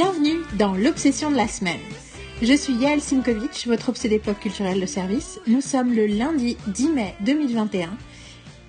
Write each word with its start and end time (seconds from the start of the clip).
Bienvenue 0.00 0.44
dans 0.56 0.74
l'obsession 0.74 1.28
de 1.32 1.36
la 1.36 1.48
semaine. 1.48 1.80
Je 2.40 2.52
suis 2.52 2.72
Yael 2.74 3.00
Simkovic, 3.00 3.66
votre 3.66 3.88
obsédé 3.88 4.20
pop 4.20 4.38
culturel 4.38 4.80
de 4.80 4.86
service. 4.86 5.40
Nous 5.48 5.60
sommes 5.60 5.92
le 5.92 6.06
lundi 6.06 6.56
10 6.68 6.90
mai 6.90 7.16
2021 7.22 7.90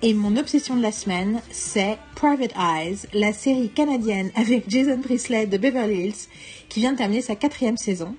et 0.02 0.12
mon 0.12 0.36
obsession 0.36 0.74
de 0.74 0.82
la 0.82 0.90
semaine, 0.90 1.40
c'est 1.52 1.98
Private 2.16 2.50
Eyes, 2.58 3.06
la 3.14 3.32
série 3.32 3.68
canadienne 3.68 4.32
avec 4.34 4.68
Jason 4.68 5.00
Priestley 5.00 5.46
de 5.46 5.56
Beverly 5.56 6.06
Hills 6.06 6.26
qui 6.68 6.80
vient 6.80 6.94
de 6.94 6.98
terminer 6.98 7.22
sa 7.22 7.36
quatrième 7.36 7.76
saison. 7.76 8.16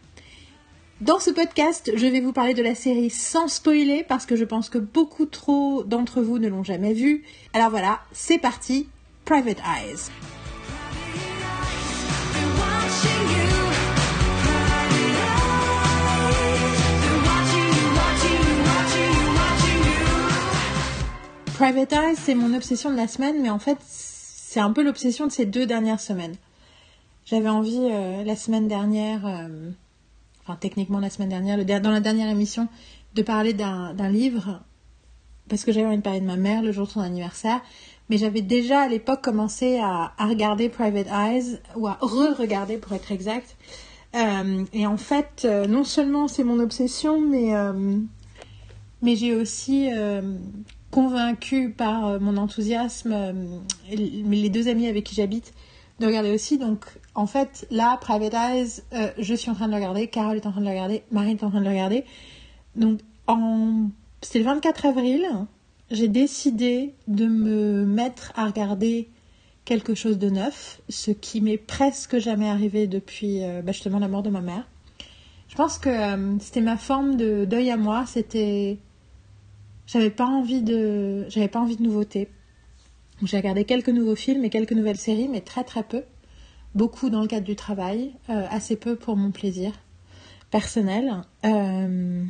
Dans 1.01 1.19
ce 1.19 1.31
podcast, 1.31 1.91
je 1.93 2.07
vais 2.07 2.21
vous 2.21 2.31
parler 2.31 2.53
de 2.53 2.63
la 2.63 2.75
série 2.75 3.09
sans 3.09 3.49
spoiler 3.49 4.05
parce 4.07 4.25
que 4.25 4.37
je 4.37 4.45
pense 4.45 4.69
que 4.69 4.77
beaucoup 4.77 5.25
trop 5.25 5.83
d'entre 5.83 6.21
vous 6.21 6.39
ne 6.39 6.47
l'ont 6.47 6.63
jamais 6.63 6.93
vue. 6.93 7.25
Alors 7.53 7.71
voilà, 7.71 7.99
c'est 8.13 8.37
parti, 8.37 8.87
Private 9.25 9.59
Eyes. 9.59 10.09
Private 21.61 21.93
Eyes, 21.93 22.15
c'est 22.15 22.33
mon 22.33 22.55
obsession 22.55 22.89
de 22.89 22.95
la 22.95 23.07
semaine, 23.07 23.39
mais 23.39 23.51
en 23.51 23.59
fait, 23.59 23.77
c'est 23.85 24.59
un 24.59 24.71
peu 24.71 24.81
l'obsession 24.81 25.27
de 25.27 25.31
ces 25.31 25.45
deux 25.45 25.67
dernières 25.67 25.99
semaines. 25.99 26.33
J'avais 27.23 27.49
envie 27.49 27.87
euh, 27.91 28.23
la 28.23 28.35
semaine 28.35 28.67
dernière, 28.67 29.27
euh, 29.27 29.69
enfin 30.41 30.57
techniquement 30.59 30.97
la 30.97 31.11
semaine 31.11 31.29
dernière, 31.29 31.63
dans 31.79 31.91
la 31.91 31.99
dernière 31.99 32.31
émission, 32.31 32.67
de 33.13 33.21
parler 33.21 33.53
d'un 33.53 34.09
livre, 34.09 34.63
parce 35.49 35.63
que 35.63 35.71
j'avais 35.71 35.85
envie 35.85 35.97
de 35.97 36.01
parler 36.01 36.19
de 36.19 36.25
ma 36.25 36.35
mère 36.35 36.63
le 36.63 36.71
jour 36.71 36.87
de 36.87 36.93
son 36.93 37.01
anniversaire, 37.01 37.61
mais 38.09 38.17
j'avais 38.17 38.41
déjà 38.41 38.81
à 38.81 38.87
l'époque 38.87 39.21
commencé 39.21 39.77
à, 39.77 40.13
regarder 40.17 40.67
Private 40.67 41.09
Eyes, 41.09 41.59
ou 41.75 41.85
à 41.85 41.99
re-regarder 42.01 42.77
pour 42.77 42.93
être 42.93 43.11
exact. 43.11 43.55
Euh, 44.15 44.65
et 44.73 44.87
en 44.87 44.97
fait, 44.97 45.45
non 45.69 45.83
seulement 45.83 46.27
c'est 46.27 46.43
mon 46.43 46.59
obsession, 46.59 47.21
mais, 47.21 47.53
mais 49.03 49.15
j'ai 49.15 49.35
aussi 49.35 49.91
convaincue 50.91 51.71
par 51.71 52.05
euh, 52.05 52.19
mon 52.19 52.37
enthousiasme, 52.37 53.13
euh, 53.13 53.33
les 53.89 54.49
deux 54.49 54.67
amis 54.67 54.87
avec 54.87 55.05
qui 55.05 55.15
j'habite, 55.15 55.53
de 55.99 56.05
regarder 56.05 56.31
aussi. 56.31 56.57
Donc, 56.57 56.85
en 57.15 57.25
fait, 57.25 57.65
là, 57.71 57.97
Private 58.01 58.33
Eyes, 58.33 58.81
euh, 58.93 59.09
je 59.17 59.33
suis 59.33 59.49
en 59.49 59.55
train 59.55 59.67
de 59.67 59.71
le 59.71 59.77
regarder, 59.77 60.07
Carole 60.07 60.37
est 60.37 60.45
en 60.45 60.51
train 60.51 60.61
de 60.61 60.65
le 60.65 60.71
regarder, 60.71 61.03
Marine 61.11 61.37
est 61.37 61.43
en 61.43 61.49
train 61.49 61.59
de 61.59 61.65
le 61.65 61.71
regarder. 61.71 62.03
Donc, 62.75 62.99
en... 63.27 63.89
c'était 64.21 64.39
le 64.39 64.45
24 64.45 64.85
avril, 64.85 65.27
j'ai 65.89 66.07
décidé 66.07 66.93
de 67.07 67.25
me 67.25 67.85
mettre 67.85 68.33
à 68.35 68.45
regarder 68.45 69.09
quelque 69.65 69.95
chose 69.95 70.17
de 70.17 70.29
neuf, 70.29 70.81
ce 70.89 71.11
qui 71.11 71.39
m'est 71.39 71.57
presque 71.57 72.17
jamais 72.17 72.49
arrivé 72.49 72.87
depuis 72.87 73.41
bah, 73.63 73.71
justement 73.71 73.99
la 73.99 74.07
mort 74.07 74.23
de 74.23 74.29
ma 74.29 74.41
mère. 74.41 74.67
Je 75.49 75.55
pense 75.55 75.77
que 75.77 75.91
c'était 76.39 76.61
ma 76.61 76.77
forme 76.77 77.15
de 77.15 77.45
deuil 77.45 77.69
à 77.69 77.77
moi, 77.77 78.05
c'était 78.07 78.79
j'avais 79.91 80.09
pas 80.09 80.25
envie 80.25 80.61
de, 80.61 81.25
j'avais 81.29 81.49
pas 81.49 81.59
envie 81.59 81.75
de 81.75 81.83
nouveautés. 81.83 82.29
J'ai 83.23 83.37
regardé 83.37 83.65
quelques 83.65 83.89
nouveaux 83.89 84.15
films 84.15 84.45
et 84.45 84.49
quelques 84.49 84.71
nouvelles 84.71 84.97
séries, 84.97 85.27
mais 85.27 85.41
très 85.41 85.63
très 85.63 85.83
peu. 85.83 86.03
Beaucoup 86.75 87.09
dans 87.09 87.21
le 87.21 87.27
cadre 87.27 87.45
du 87.45 87.57
travail, 87.57 88.13
euh, 88.29 88.45
assez 88.49 88.77
peu 88.77 88.95
pour 88.95 89.17
mon 89.17 89.31
plaisir 89.31 89.73
personnel. 90.49 91.21
Euh, 91.45 92.23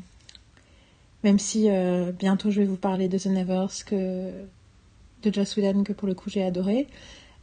même 1.23 1.39
si 1.39 1.69
euh, 1.69 2.11
bientôt 2.11 2.49
je 2.49 2.61
vais 2.61 2.65
vous 2.65 2.77
parler 2.77 3.07
de 3.07 3.17
The 3.19 3.27
Nevers 3.27 3.85
que 3.85 4.31
de 5.21 5.31
Joss 5.31 5.55
Whedon 5.55 5.83
que 5.83 5.93
pour 5.93 6.07
le 6.07 6.15
coup 6.15 6.31
j'ai 6.31 6.43
adoré. 6.43 6.87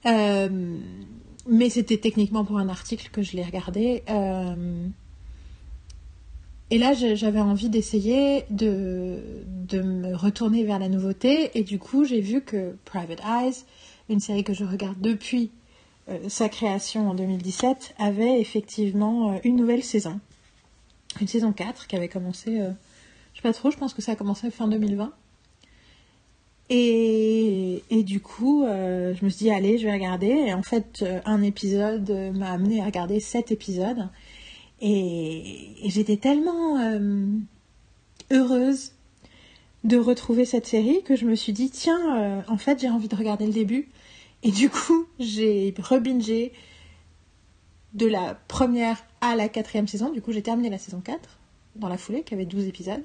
mais 0.05 1.71
c'était 1.71 1.99
techniquement 1.99 2.45
pour 2.45 2.59
un 2.59 2.69
article 2.69 3.09
que 3.13 3.23
je 3.23 3.37
l'ai 3.37 3.45
regardé. 3.45 4.03
Et 6.71 6.77
là, 6.77 6.93
j'avais 6.93 7.41
envie 7.41 7.71
d'essayer 7.71 8.45
de, 8.51 9.21
de 9.47 9.81
me 9.81 10.15
retourner 10.15 10.65
vers 10.65 10.79
la 10.79 10.89
nouveauté. 10.89 11.51
Et 11.55 11.63
du 11.63 11.79
coup, 11.79 12.05
j'ai 12.05 12.21
vu 12.21 12.43
que 12.43 12.77
Private 12.85 13.21
Eyes, 13.21 13.65
une 14.11 14.21
série 14.21 14.45
que 14.45 14.53
je 14.53 14.65
regarde 14.65 15.01
depuis 15.01 15.51
euh, 16.11 16.29
sa 16.29 16.51
création 16.51 17.09
en 17.09 17.15
2017, 17.15 17.95
avait 17.99 18.41
effectivement 18.41 19.33
euh, 19.33 19.39
une 19.45 19.57
nouvelle 19.57 19.83
saison. 19.83 20.21
Une 21.23 21.27
saison 21.29 21.53
4 21.53 21.87
qui 21.87 21.97
avait 21.97 22.09
commencé, 22.09 22.61
euh, 22.61 22.71
je 23.33 23.39
sais 23.39 23.43
pas 23.43 23.55
trop, 23.55 23.71
je 23.71 23.79
pense 23.79 23.95
que 23.95 24.03
ça 24.03 24.13
a 24.13 24.17
commencé 24.17 24.51
fin 24.51 24.69
2020. 24.69 25.11
Et, 26.71 27.83
et 27.89 28.03
du 28.03 28.21
coup, 28.21 28.63
je 28.67 29.25
me 29.25 29.31
suis 29.31 29.47
dit, 29.47 29.51
allez, 29.51 29.79
je 29.79 29.87
vais 29.87 29.93
regarder. 29.93 30.27
Et 30.27 30.53
en 30.53 30.63
fait, 30.63 31.03
un 31.25 31.41
épisode 31.41 32.11
m'a 32.35 32.53
amené 32.53 32.83
à 32.83 32.85
regarder 32.85 33.21
sept 33.21 33.51
épisodes. 33.53 34.07
Et, 34.81 35.77
j'étais 35.85 36.17
tellement 36.17 36.79
euh, 36.79 37.27
heureuse 38.31 38.93
de 39.85 39.97
retrouver 39.97 40.45
cette 40.45 40.67
série 40.67 41.03
que 41.03 41.17
je 41.17 41.25
me 41.25 41.35
suis 41.35 41.53
dit, 41.53 41.71
tiens, 41.71 42.19
euh, 42.19 42.41
en 42.49 42.59
fait, 42.59 42.81
j'ai 42.81 42.89
envie 42.89 43.09
de 43.09 43.17
regarder 43.17 43.47
le 43.47 43.53
début. 43.53 43.89
Et 44.43 44.51
du 44.51 44.71
coup, 44.71 45.07
j'ai 45.19 45.75
rebingé 45.79 46.53
de 47.95 48.07
la 48.07 48.35
première 48.49 49.05
à 49.21 49.35
la 49.35 49.49
quatrième 49.49 49.89
saison. 49.89 50.11
Du 50.11 50.21
coup, 50.21 50.33
j'ai 50.33 50.43
terminé 50.43 50.71
la 50.71 50.79
saison 50.79 51.01
4 51.01 51.39
dans 51.77 51.89
la 51.89 51.99
foulée, 51.99 52.23
qui 52.23 52.35
avait 52.35 52.45
12 52.45 52.67
épisodes. 52.67 53.03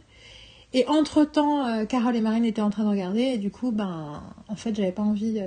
Et 0.74 0.88
entre-temps, 0.88 1.68
euh, 1.68 1.86
Carole 1.86 2.16
et 2.16 2.22
Marine 2.22 2.46
étaient 2.46 2.62
en 2.62 2.70
train 2.70 2.84
de 2.84 2.90
regarder. 2.90 3.22
Et 3.22 3.38
du 3.38 3.52
coup, 3.52 3.72
ben, 3.72 4.24
en 4.48 4.56
fait, 4.56 4.76
j'avais 4.76 4.92
pas 4.92 5.04
envie 5.04 5.40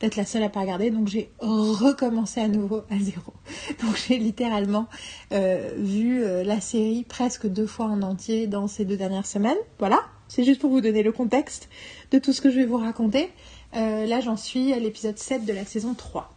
d'être 0.00 0.16
la 0.16 0.26
seule 0.26 0.42
à 0.42 0.48
pas 0.48 0.60
regarder, 0.60 0.90
donc 0.90 1.08
j'ai 1.08 1.30
recommencé 1.38 2.40
à 2.40 2.48
nouveau 2.48 2.82
à 2.90 2.98
zéro. 2.98 3.32
Donc 3.82 3.96
j'ai 4.06 4.18
littéralement 4.18 4.88
euh, 5.32 5.72
vu 5.78 6.22
euh, 6.22 6.44
la 6.44 6.60
série 6.60 7.04
presque 7.04 7.46
deux 7.46 7.66
fois 7.66 7.86
en 7.86 8.02
entier 8.02 8.46
dans 8.46 8.68
ces 8.68 8.84
deux 8.84 8.96
dernières 8.96 9.26
semaines. 9.26 9.56
Voilà, 9.78 10.00
c'est 10.28 10.44
juste 10.44 10.60
pour 10.60 10.70
vous 10.70 10.82
donner 10.82 11.02
le 11.02 11.12
contexte 11.12 11.68
de 12.10 12.18
tout 12.18 12.32
ce 12.32 12.40
que 12.40 12.50
je 12.50 12.56
vais 12.56 12.66
vous 12.66 12.76
raconter. 12.76 13.30
Euh, 13.74 14.06
là 14.06 14.20
j'en 14.20 14.36
suis 14.36 14.72
à 14.72 14.78
l'épisode 14.78 15.18
7 15.18 15.46
de 15.46 15.52
la 15.52 15.64
saison 15.64 15.94
3. 15.94 16.32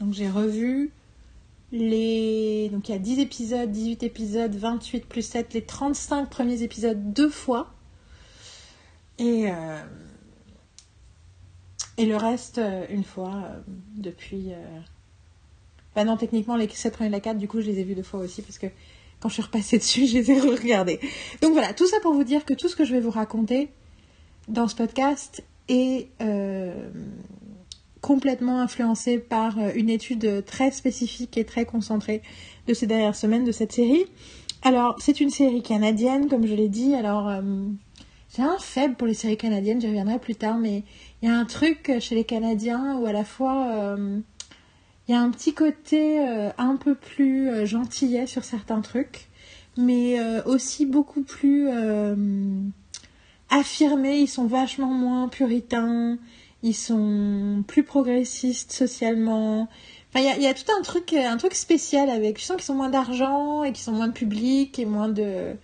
Donc 0.00 0.14
j'ai 0.14 0.30
revu 0.30 0.90
les... 1.72 2.70
Donc 2.70 2.88
il 2.88 2.92
y 2.92 2.94
a 2.94 2.98
10 2.98 3.18
épisodes, 3.18 3.70
18 3.70 4.04
épisodes, 4.04 4.54
28 4.54 5.04
plus 5.06 5.22
7, 5.22 5.52
les 5.52 5.62
35 5.62 6.30
premiers 6.30 6.62
épisodes 6.62 7.12
deux 7.12 7.30
fois. 7.30 7.74
Et... 9.18 9.50
Et 11.98 12.04
le 12.04 12.16
reste, 12.16 12.58
euh, 12.58 12.84
une 12.90 13.04
fois, 13.04 13.34
euh, 13.34 13.60
depuis. 13.96 14.52
Bah 15.94 16.04
non, 16.04 16.16
techniquement, 16.16 16.56
les 16.56 16.68
7 16.68 16.92
premiers 16.92 17.08
de 17.08 17.14
la 17.14 17.20
4, 17.20 17.38
du 17.38 17.48
coup, 17.48 17.60
je 17.60 17.66
les 17.66 17.80
ai 17.80 17.84
vus 17.84 17.94
deux 17.94 18.02
fois 18.02 18.20
aussi 18.20 18.42
parce 18.42 18.58
que 18.58 18.66
quand 19.18 19.28
je 19.28 19.34
suis 19.34 19.42
repassée 19.42 19.78
dessus, 19.78 20.06
je 20.06 20.18
les 20.18 20.30
ai 20.30 20.40
regardés. 20.40 21.00
Donc 21.40 21.52
voilà, 21.52 21.72
tout 21.72 21.86
ça 21.86 21.98
pour 22.00 22.12
vous 22.12 22.24
dire 22.24 22.44
que 22.44 22.54
tout 22.54 22.68
ce 22.68 22.76
que 22.76 22.84
je 22.84 22.92
vais 22.92 23.00
vous 23.00 23.10
raconter 23.10 23.70
dans 24.48 24.68
ce 24.68 24.76
podcast 24.76 25.42
est 25.68 26.08
complètement 28.00 28.60
influencé 28.60 29.18
par 29.18 29.58
une 29.74 29.90
étude 29.90 30.44
très 30.44 30.70
spécifique 30.70 31.36
et 31.38 31.44
très 31.44 31.64
concentrée 31.64 32.22
de 32.68 32.74
ces 32.74 32.86
dernières 32.86 33.16
semaines 33.16 33.44
de 33.44 33.50
cette 33.50 33.72
série. 33.72 34.04
Alors, 34.62 34.94
c'est 35.00 35.20
une 35.20 35.30
série 35.30 35.62
canadienne, 35.62 36.28
comme 36.28 36.46
je 36.46 36.54
l'ai 36.54 36.68
dit. 36.68 36.94
Alors, 36.94 37.32
j'ai 38.36 38.42
un 38.42 38.58
faible 38.58 38.96
pour 38.96 39.06
les 39.06 39.14
séries 39.14 39.38
canadiennes, 39.38 39.80
j'y 39.80 39.86
reviendrai 39.86 40.18
plus 40.18 40.34
tard, 40.34 40.58
mais 40.58 40.84
il 41.22 41.28
y 41.28 41.32
a 41.32 41.36
un 41.36 41.44
truc 41.44 41.90
chez 42.00 42.14
les 42.14 42.24
Canadiens 42.24 42.96
où 42.96 43.06
à 43.06 43.12
la 43.12 43.24
fois 43.24 43.68
euh, 43.74 44.20
il 45.08 45.12
y 45.12 45.14
a 45.14 45.20
un 45.20 45.30
petit 45.30 45.54
côté 45.54 46.20
euh, 46.20 46.50
un 46.58 46.76
peu 46.76 46.94
plus 46.94 47.48
euh, 47.48 47.64
gentillet 47.64 48.26
sur 48.26 48.44
certains 48.44 48.80
trucs, 48.80 49.28
mais 49.76 50.18
aussi 50.46 50.86
beaucoup 50.86 51.22
plus 51.22 51.68
affirmés. 53.50 54.20
Ils 54.20 54.26
sont 54.26 54.46
vachement 54.46 54.86
moins 54.86 55.28
puritains, 55.28 56.18
ils 56.62 56.74
sont 56.74 57.62
plus 57.66 57.82
progressistes 57.82 58.72
socialement. 58.72 59.68
Enfin, 60.14 60.34
il 60.38 60.42
y, 60.42 60.46
a, 60.46 60.54
tout 60.54 60.72
un 60.78 60.80
truc, 60.80 61.12
un 61.12 61.36
truc 61.36 61.54
spécial 61.54 62.08
avec. 62.08 62.40
Je 62.40 62.44
sens 62.44 62.56
qu'ils 62.56 62.64
sont 62.64 62.74
moins 62.74 62.88
d'argent 62.88 63.64
et 63.64 63.72
qu'ils 63.72 63.84
sont 63.84 63.92
moins 63.92 64.08
de 64.08 64.14
public 64.14 64.78
et 64.78 64.86
moins 64.86 65.10
de 65.10 65.56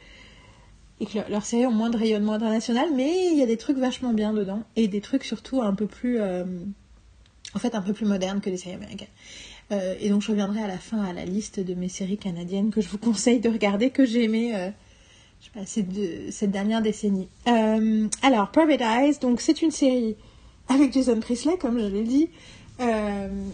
et 1.02 1.06
que 1.06 1.19
leurs 1.28 1.44
séries 1.44 1.66
ont 1.66 1.72
moins 1.72 1.90
de 1.90 1.96
rayonnement 1.96 2.34
international, 2.34 2.90
mais 2.94 3.32
il 3.32 3.37
y 3.37 3.43
a 3.43 3.46
des 3.46 3.56
trucs 3.56 3.76
vachement 3.76 4.12
bien 4.12 4.32
dedans 4.32 4.62
et 4.76 4.87
des 4.87 5.00
trucs 5.00 5.25
surtout 5.25 5.60
un 5.60 5.75
peu 5.75 5.87
plus, 5.87 6.20
euh, 6.20 6.44
en 7.54 7.58
fait, 7.58 7.75
un 7.75 7.82
peu 7.82 7.93
plus 7.93 8.06
modernes 8.06 8.40
que 8.40 8.49
les 8.49 8.56
séries 8.56 8.76
américaines. 8.76 9.08
Euh, 9.72 9.96
et 10.00 10.10
donc 10.10 10.22
je 10.22 10.31
reviendrai 10.31 10.62
à 10.62 10.69
la 10.69 10.78
fin 10.78 11.02
à 11.02 11.12
la 11.12 11.25
liste 11.25 11.58
de 11.58 11.75
mes 11.75 11.88
séries 11.88 12.19
canadiennes 12.19 12.70
que 12.70 12.81
je 12.81 12.88
vous 12.88 12.99
conseille 12.99 13.40
de 13.40 13.49
regarder, 13.49 13.90
que 13.90 14.06
j'ai 14.06 14.22
aimé 14.22 14.52
euh, 14.54 14.69
sais 15.40 15.50
pas, 15.52 15.66
cette, 15.66 16.32
cette 16.32 16.52
dernière 16.52 16.82
décennie. 16.82 17.26
alors, 17.46 18.52
Private 18.52 18.81
Eyes, 18.81 19.19
donc 19.20 19.40
c'est 19.40 19.60
une 19.60 19.72
série 19.72 20.14
avec 20.69 20.93
Jason 20.93 21.19
Priestley, 21.19 21.56
comme 21.58 21.81
je 21.81 21.87
l'ai 21.87 22.05
dit, 22.05 22.28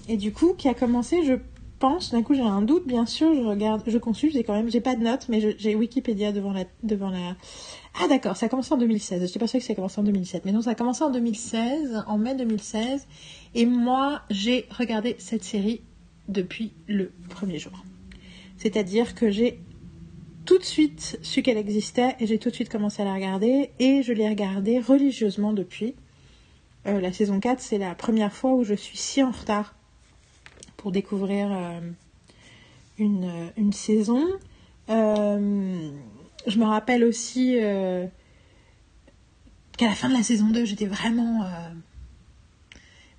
et 0.07 0.17
du 0.19 0.33
coup 0.33 0.53
qui 0.53 0.69
a 0.69 0.75
commencé, 0.75 1.25
je 1.25 1.33
pense, 1.79 2.11
d'un 2.11 2.23
coup 2.23 2.35
j'ai 2.35 2.43
un 2.43 2.63
doute, 2.63 2.87
bien 2.87 3.07
sûr, 3.07 3.35
je 3.35 3.41
regarde, 3.41 3.83
je 3.87 3.99
consulte, 3.99 4.35
j'ai 4.35 4.45
quand 4.45 4.55
même, 4.55 4.71
j'ai 4.71 4.81
pas 4.81 4.97
de 4.97 5.03
notes, 5.03 5.29
mais 5.29 5.57
j'ai 5.59 5.75
Wikipédia 5.75 6.33
devant 6.33 6.53
la, 6.53 6.65
devant 6.83 7.11
la. 7.11 7.37
Ah 8.01 8.09
d'accord, 8.09 8.37
ça 8.37 8.47
a 8.47 8.49
commencé 8.49 8.73
en 8.73 8.79
2016. 8.79 9.33
Je 9.33 9.39
pas 9.39 9.47
sûre 9.47 9.61
que 9.61 9.67
ça 9.67 9.73
a 9.73 9.77
commencé 9.77 10.01
en 10.01 10.05
2007, 10.05 10.45
mais 10.45 10.53
non, 10.53 10.63
ça 10.63 10.71
a 10.71 10.75
commencé 10.75 11.03
en 11.03 11.11
2016, 11.11 12.05
en 12.07 12.19
mai 12.19 12.35
2016, 12.35 13.07
et 13.55 13.67
moi 13.67 14.23
j'ai 14.31 14.67
regardé 14.71 15.17
cette 15.19 15.45
série 15.45 15.83
depuis 16.29 16.73
le 16.87 17.13
premier 17.29 17.59
jour. 17.59 17.85
C'est-à-dire 18.57 19.15
que 19.15 19.31
j'ai 19.31 19.61
tout 20.45 20.59
de 20.59 20.65
suite 20.65 21.19
su 21.23 21.43
qu'elle 21.43 21.59
existait 21.59 22.17
et 22.21 22.27
j'ai 22.27 22.39
tout 22.39 22.51
de 22.51 22.55
suite 22.55 22.71
commencé 22.71 23.03
à 23.03 23.05
la 23.05 23.15
regarder 23.15 23.71
et 23.79 24.03
je 24.03 24.13
l'ai 24.13 24.29
regardée 24.29 24.81
religieusement 24.81 25.53
depuis. 25.53 25.95
Euh, 26.87 27.01
la 27.01 27.13
saison 27.13 27.39
4, 27.39 27.61
c'est 27.61 27.79
la 27.79 27.95
première 27.95 28.33
fois 28.33 28.55
où 28.55 28.65
je 28.65 28.75
suis 28.75 28.97
si 28.97 29.23
en 29.23 29.31
retard 29.31 29.75
pour 30.79 30.91
découvrir 30.93 31.53
euh, 31.53 31.81
une, 32.97 33.53
une, 33.59 33.75
saison. 33.75 34.25
Euh, 34.89 35.91
je 36.47 36.59
me 36.59 36.65
rappelle 36.65 37.05
aussi 37.05 37.59
qu'à 39.77 39.87
la 39.87 39.95
fin 39.95 40.09
de 40.09 40.15
la 40.15 40.23
saison 40.23 40.49
2, 40.49 40.65
j'étais 40.65 40.87
vraiment 40.87 41.47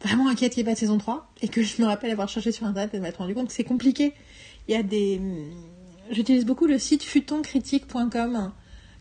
vraiment 0.01 0.29
inquiète 0.29 0.53
qu'il 0.53 0.63
n'y 0.63 0.69
ait 0.69 0.71
pas 0.71 0.75
de 0.75 0.79
saison 0.79 0.97
3 0.97 1.31
et 1.41 1.50
que 1.50 1.61
je 1.61 1.79
me 1.81 1.85
rappelle 1.85 2.09
avoir 2.09 2.29
cherché 2.29 2.51
sur 2.51 2.65
internet 2.65 2.95
et 2.95 3.00
m'être 3.00 3.17
rendu 3.17 3.35
compte 3.35 3.50
que 3.50 3.53
c'est 3.53 3.63
compliqué. 3.63 4.13
Il 4.67 4.73
y 4.73 4.77
a 4.77 4.81
des 4.81 5.21
J'utilise 6.09 6.45
beaucoup 6.45 6.65
le 6.65 6.79
site 6.79 7.03
futoncritique.com 7.03 8.51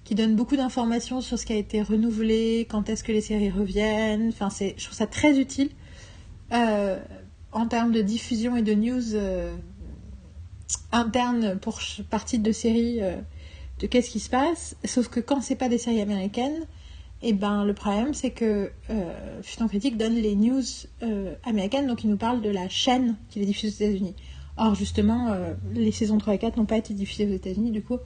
qui 0.05 0.15
donne 0.15 0.37
beaucoup 0.37 0.57
d'informations 0.57 1.21
sur 1.23 1.39
ce 1.39 1.47
qui 1.47 1.55
a 1.55 1.57
été 1.57 1.81
renouvelé, 1.81 2.67
quand 2.69 2.89
est-ce 2.91 3.03
que 3.03 3.13
les 3.13 3.23
séries 3.23 3.51
reviennent. 3.51 4.29
Enfin, 4.29 4.51
c'est, 4.51 4.75
je 4.77 4.85
trouve 4.85 4.97
ça 4.97 5.07
très 5.07 5.39
utile 5.39 5.71
euh, 6.53 6.99
en 7.53 7.67
termes 7.67 7.93
de 7.93 8.03
diffusion 8.03 8.57
et 8.57 8.63
de 8.63 8.75
news 8.75 9.15
euh, 9.15 9.55
internes 10.93 11.59
pour 11.59 11.81
partie 12.11 12.39
de 12.39 12.53
séries 12.53 12.99
euh, 13.01 13.17
de 13.81 13.87
qu'est-ce 13.87 14.11
qui 14.11 14.21
se 14.21 14.31
passe. 14.31 14.77
Sauf 14.85 15.09
que 15.09 15.21
quand 15.21 15.41
c'est 15.41 15.57
pas 15.57 15.69
des 15.69 15.79
séries 15.79 16.01
américaines, 16.01 16.67
et 17.21 17.31
eh 17.31 17.33
ben 17.33 17.65
le 17.65 17.75
problème 17.75 18.15
c'est 18.15 18.31
que 18.31 18.71
Futon 19.43 19.67
Critique 19.67 19.97
donne 19.97 20.15
les 20.15 20.37
news 20.37 20.63
américaines, 21.43 21.89
donc 21.89 22.05
il 22.05 22.11
nous 22.11 22.17
parle 22.17 22.41
de 22.43 22.49
la 22.49 22.69
chaîne 22.69 23.17
qui 23.29 23.41
les 23.41 23.47
diffuse 23.47 23.73
aux 23.73 23.85
États-Unis. 23.85 24.15
Or, 24.59 24.75
justement, 24.75 25.31
euh, 25.31 25.55
les 25.73 25.93
saisons 25.93 26.19
3 26.19 26.35
et 26.35 26.39
4 26.39 26.57
n'ont 26.57 26.67
pas 26.67 26.77
été 26.77 26.93
diffusées 26.93 27.27
aux 27.27 27.35
États-Unis, 27.35 27.71
du 27.71 27.83
coup, 27.83 27.99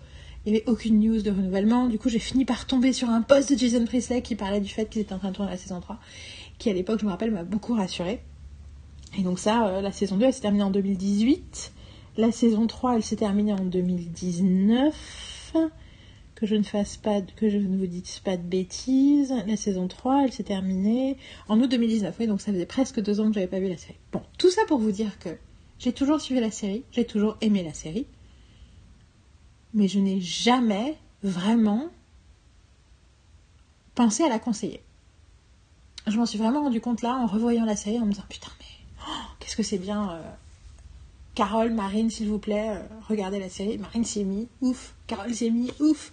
il 0.45 0.53
n'y 0.53 0.59
avait 0.59 0.69
aucune 0.69 1.01
news 1.01 1.23
de 1.23 1.31
renouvellement. 1.31 1.89
Du 1.89 1.99
coup, 1.99 2.11
j'ai 2.11 2.19
fini 2.19 2.45
par 2.45 2.67
tomber 2.67 2.93
sur 2.93 3.09
un 3.09 3.23
post 3.23 3.53
de 3.53 3.59
Jason 3.59 3.85
Priestley 3.87 4.21
qui 4.21 4.35
parlait 4.35 4.61
du 4.61 4.69
fait 4.69 4.87
qu'ils 4.87 5.01
étaient 5.01 5.15
en 5.15 5.19
train 5.19 5.31
de 5.31 5.37
tourner 5.37 5.51
la 5.51 5.57
saison 5.57 5.81
3, 5.81 5.99
qui 6.59 6.69
à 6.69 6.75
l'époque, 6.75 7.01
je 7.01 7.07
me 7.07 7.11
rappelle, 7.11 7.31
m'a 7.31 7.45
beaucoup 7.45 7.75
rassurée. 7.75 8.21
Et 9.19 9.23
donc, 9.23 9.39
ça, 9.39 9.67
euh, 9.67 9.81
la 9.81 9.93
saison 9.93 10.17
2, 10.17 10.27
elle 10.27 10.33
s'est 10.33 10.41
terminée 10.41 10.65
en 10.65 10.71
2018. 10.71 11.73
La 12.17 12.33
saison 12.33 12.67
3, 12.67 12.97
elle 12.97 13.03
s'est 13.03 13.17
terminée 13.17 13.53
en 13.53 13.65
2019. 13.65 15.55
Que 16.35 16.47
je 16.47 16.57
ne 16.57 16.63
fasse 16.63 16.97
pas, 16.97 17.21
que 17.21 17.49
je 17.49 17.59
ne 17.59 17.77
vous 17.77 17.87
dise 17.87 18.19
pas 18.19 18.37
de 18.37 18.43
bêtises. 18.43 19.33
La 19.47 19.57
saison 19.57 19.87
3, 19.87 20.25
elle 20.25 20.33
s'est 20.33 20.43
terminée 20.43 21.17
en 21.49 21.61
août 21.61 21.71
2019. 21.71 22.17
Oui, 22.19 22.27
donc 22.27 22.41
ça 22.41 22.53
faisait 22.53 22.67
presque 22.67 23.01
deux 23.01 23.21
ans 23.21 23.29
que 23.29 23.35
j'avais 23.35 23.47
pas 23.47 23.61
vu 23.61 23.69
la 23.69 23.77
série. 23.77 23.99
Bon, 24.13 24.23
tout 24.39 24.51
ça 24.51 24.63
pour 24.67 24.79
vous 24.79 24.91
dire 24.93 25.19
que 25.21 25.31
j'ai 25.79 25.93
toujours 25.93 26.21
suivi 26.21 26.41
la 26.41 26.51
série, 26.51 26.85
j'ai 26.91 27.05
toujours 27.05 27.37
aimé 27.41 27.63
la 27.63 27.75
série, 27.75 28.07
mais 29.73 29.89
je 29.89 30.01
n'ai 30.01 30.21
jamais 30.21 30.97
vraiment 31.23 31.89
pensé 33.95 34.25
à 34.25 34.29
la 34.29 34.39
conseiller. 34.39 34.83
Je 36.07 36.17
m'en 36.17 36.27
suis 36.27 36.39
vraiment 36.39 36.63
rendu 36.63 36.81
compte 36.81 37.03
là 37.03 37.17
en 37.17 37.27
revoyant 37.27 37.65
la 37.65 37.77
série 37.77 37.99
en 37.99 38.07
me 38.07 38.11
disant 38.11 38.25
putain 38.29 38.51
oh, 39.09 39.23
qu'est-ce 39.39 39.57
que 39.57 39.63
c'est 39.63 39.79
bien 39.79 40.11
euh, 40.11 40.23
Carole, 41.35 41.73
Marine 41.73 42.11
s'il 42.11 42.29
vous 42.29 42.39
plaît, 42.39 42.71
euh, 42.71 42.83
regardez 43.09 43.39
la 43.39 43.49
série, 43.49 43.79
Marine 43.79 44.05
s'y 44.05 44.21
est 44.21 44.25
mis, 44.25 44.49
ouf, 44.61 44.95
Carole 45.07 45.35
s'y 45.35 45.47
est 45.47 45.51
mis, 45.51 45.73
ouf. 45.81 46.13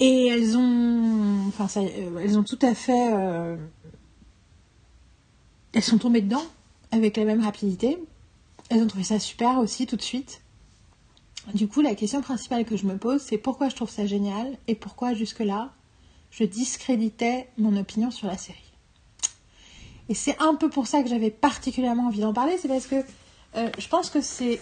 Et 0.00 0.28
elles 0.28 0.56
ont 0.56 1.48
enfin 1.48 1.68
ça, 1.68 1.80
euh, 1.80 2.18
elles 2.22 2.38
ont 2.38 2.44
tout 2.44 2.58
à 2.62 2.74
fait 2.74 3.10
elles 5.72 5.82
sont 5.82 5.98
tombées 5.98 6.22
dedans 6.22 6.44
avec 6.90 7.16
la 7.16 7.24
même 7.24 7.42
rapidité. 7.42 7.98
Elles 8.70 8.82
ont 8.82 8.86
trouvé 8.86 9.04
ça 9.04 9.18
super 9.18 9.58
aussi 9.58 9.86
tout 9.86 9.96
de 9.96 10.02
suite. 10.02 10.40
Du 11.54 11.68
coup, 11.68 11.80
la 11.80 11.94
question 11.94 12.20
principale 12.20 12.64
que 12.64 12.76
je 12.76 12.86
me 12.86 12.98
pose, 12.98 13.22
c'est 13.22 13.38
pourquoi 13.38 13.68
je 13.68 13.76
trouve 13.76 13.90
ça 13.90 14.06
génial 14.06 14.58
et 14.66 14.74
pourquoi 14.74 15.14
jusque-là, 15.14 15.72
je 16.30 16.44
discréditais 16.44 17.48
mon 17.56 17.76
opinion 17.76 18.10
sur 18.10 18.26
la 18.26 18.36
série? 18.36 18.67
Et 20.08 20.14
c'est 20.14 20.40
un 20.40 20.54
peu 20.54 20.70
pour 20.70 20.86
ça 20.86 21.02
que 21.02 21.08
j'avais 21.08 21.30
particulièrement 21.30 22.06
envie 22.06 22.20
d'en 22.20 22.32
parler, 22.32 22.56
c'est 22.58 22.68
parce 22.68 22.86
que 22.86 23.04
euh, 23.56 23.68
je 23.78 23.88
pense 23.88 24.10
que 24.10 24.20
c'est 24.20 24.60